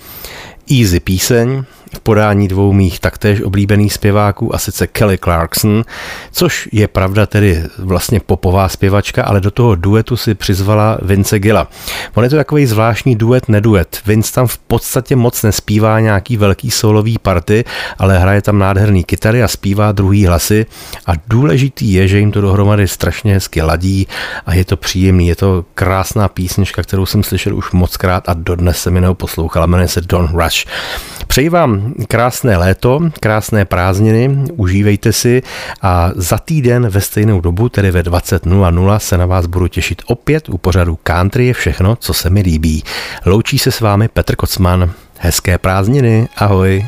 easy 0.79 0.99
píseň 0.99 1.63
podání 2.03 2.47
dvou 2.47 2.73
mých 2.73 2.99
taktéž 2.99 3.41
oblíbených 3.41 3.93
zpěváků 3.93 4.55
a 4.55 4.57
sice 4.57 4.87
Kelly 4.87 5.17
Clarkson, 5.17 5.83
což 6.31 6.69
je 6.71 6.87
pravda 6.87 7.25
tedy 7.25 7.63
vlastně 7.77 8.19
popová 8.19 8.69
zpěvačka, 8.69 9.23
ale 9.23 9.41
do 9.41 9.51
toho 9.51 9.75
duetu 9.75 10.17
si 10.17 10.35
přizvala 10.35 10.97
Vince 11.01 11.39
Gilla. 11.39 11.67
On 12.13 12.23
je 12.23 12.29
to 12.29 12.35
takový 12.35 12.65
zvláštní 12.65 13.15
duet, 13.15 13.49
neduet. 13.49 14.01
Vince 14.05 14.33
tam 14.33 14.47
v 14.47 14.57
podstatě 14.57 15.15
moc 15.15 15.43
nespívá 15.43 15.99
nějaký 15.99 16.37
velký 16.37 16.71
solový 16.71 17.17
party, 17.17 17.63
ale 17.97 18.19
hraje 18.19 18.41
tam 18.41 18.59
nádherný 18.59 19.03
kytary 19.03 19.43
a 19.43 19.47
zpívá 19.47 19.91
druhý 19.91 20.25
hlasy 20.25 20.65
a 21.05 21.11
důležitý 21.27 21.93
je, 21.93 22.07
že 22.07 22.19
jim 22.19 22.31
to 22.31 22.41
dohromady 22.41 22.87
strašně 22.87 23.33
hezky 23.33 23.61
ladí 23.61 24.07
a 24.45 24.53
je 24.53 24.65
to 24.65 24.77
příjemný, 24.77 25.27
je 25.27 25.35
to 25.35 25.65
krásná 25.73 26.27
písnička, 26.27 26.83
kterou 26.83 27.05
jsem 27.05 27.23
slyšel 27.23 27.55
už 27.55 27.71
moc 27.71 27.97
krát 27.97 28.29
a 28.29 28.33
dodnes 28.33 28.81
jsem 28.81 28.95
ji 28.95 29.13
poslouchal, 29.13 29.67
jmenuje 29.67 29.87
se 29.87 30.01
Don 30.01 30.29
Rush. 30.33 30.65
Přeji 31.27 31.49
vám 31.49 31.90
krásné 32.07 32.57
léto, 32.57 32.99
krásné 33.19 33.65
prázdniny, 33.65 34.37
užívejte 34.55 35.13
si 35.13 35.43
a 35.81 36.11
za 36.15 36.37
týden 36.37 36.89
ve 36.89 37.01
stejnou 37.01 37.41
dobu, 37.41 37.69
tedy 37.69 37.91
ve 37.91 38.03
20.00 38.03 38.97
se 38.97 39.17
na 39.17 39.25
vás 39.25 39.45
budu 39.45 39.67
těšit 39.67 40.01
opět 40.05 40.49
u 40.49 40.57
pořadu 40.57 40.99
Country 41.03 41.47
je 41.47 41.53
všechno, 41.53 41.95
co 41.95 42.13
se 42.13 42.29
mi 42.29 42.41
líbí. 42.41 42.83
Loučí 43.25 43.59
se 43.59 43.71
s 43.71 43.79
vámi 43.79 44.07
Petr 44.07 44.35
Kocman. 44.35 44.91
Hezké 45.19 45.57
prázdniny, 45.57 46.27
ahoj. 46.37 46.85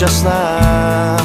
Úžasná. 0.00 1.16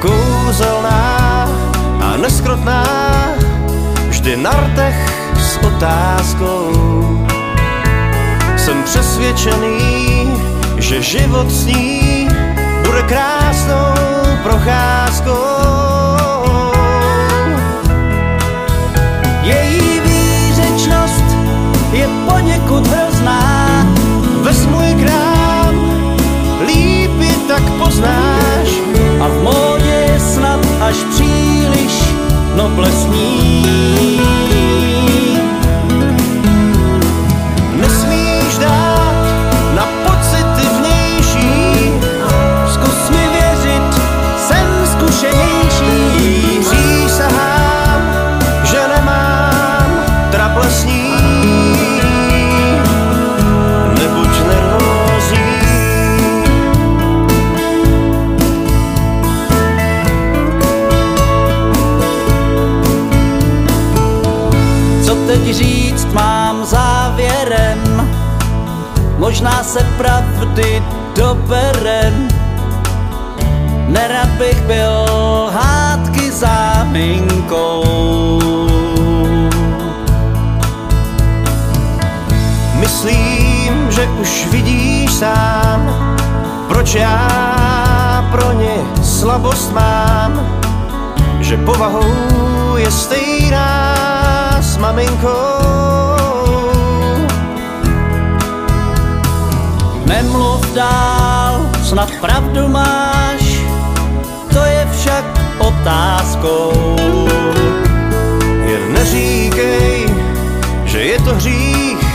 Kouzelná 0.00 1.48
a 2.04 2.16
neskrotná, 2.20 2.84
vždy 4.08 4.36
na 4.36 4.50
rtech 4.50 4.98
s 5.40 5.56
otázkou. 5.56 6.68
Jsem 8.56 8.82
přesvědčený, 8.82 9.80
že 10.76 11.02
život 11.02 11.50
s 11.50 11.66
ní 11.66 12.28
bude 12.84 13.02
krásnou 13.02 13.96
procházkou. 14.42 15.89
Poznáš. 28.00 28.68
a 29.20 29.28
v 29.28 29.42
módě 29.42 30.18
snad 30.18 30.60
až 30.80 30.96
příliš 30.96 32.14
noblesní. 32.56 33.60
Teď 65.30 65.54
říct 65.54 66.12
mám 66.12 66.64
závěrem? 66.64 68.10
Možná 69.18 69.62
se 69.62 69.86
pravdy 69.96 70.82
doberem. 71.16 72.28
Nerad 73.86 74.28
bych 74.28 74.62
byl 74.62 75.06
hádky 75.52 76.30
záminkou. 76.32 77.84
myslím, 82.80 83.90
že 83.90 84.08
už 84.20 84.46
vidíš 84.50 85.12
sám, 85.14 86.16
proč 86.68 86.94
já 86.94 88.28
pro 88.30 88.52
ně 88.52 88.74
slabost 89.02 89.72
mám, 89.72 90.60
že 91.40 91.56
povahou 91.56 92.76
je 92.76 92.90
stejná 92.90 94.39
maminkou. 94.80 95.30
Nemluv 100.04 100.74
dál, 100.74 101.70
snad 101.84 102.10
pravdu 102.20 102.68
máš, 102.68 103.62
to 104.52 104.64
je 104.64 104.88
však 104.92 105.24
otázkou. 105.58 106.96
Jen 108.64 108.92
neříkej, 108.92 110.08
že 110.84 110.98
je 110.98 111.18
to 111.20 111.34
hřích, 111.34 112.06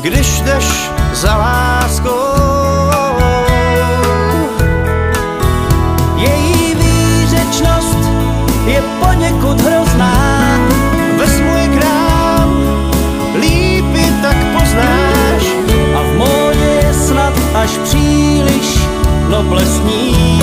když 0.00 0.40
jdeš 0.40 0.90
za 1.12 1.36
láskou. 1.36 1.73
Noblesní. 19.34 20.40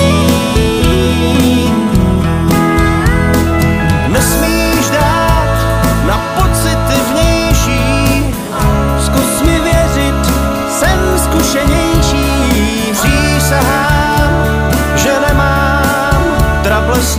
Nesmíš 4.08 4.90
dát 4.90 5.56
na 6.06 6.16
pocity 6.36 7.00
vnější, 7.10 8.24
Zkus 9.06 9.42
mi 9.42 9.60
věřit, 9.60 10.14
jsem 10.70 11.18
zkušenější. 11.18 12.26
přísahám, 12.92 14.30
že 14.96 15.12
nemám 15.28 16.22
trable 16.62 17.02
s. 17.02 17.16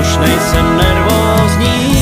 Už 0.00 0.16
nejsem 0.16 0.76
nervózní. 0.76 1.99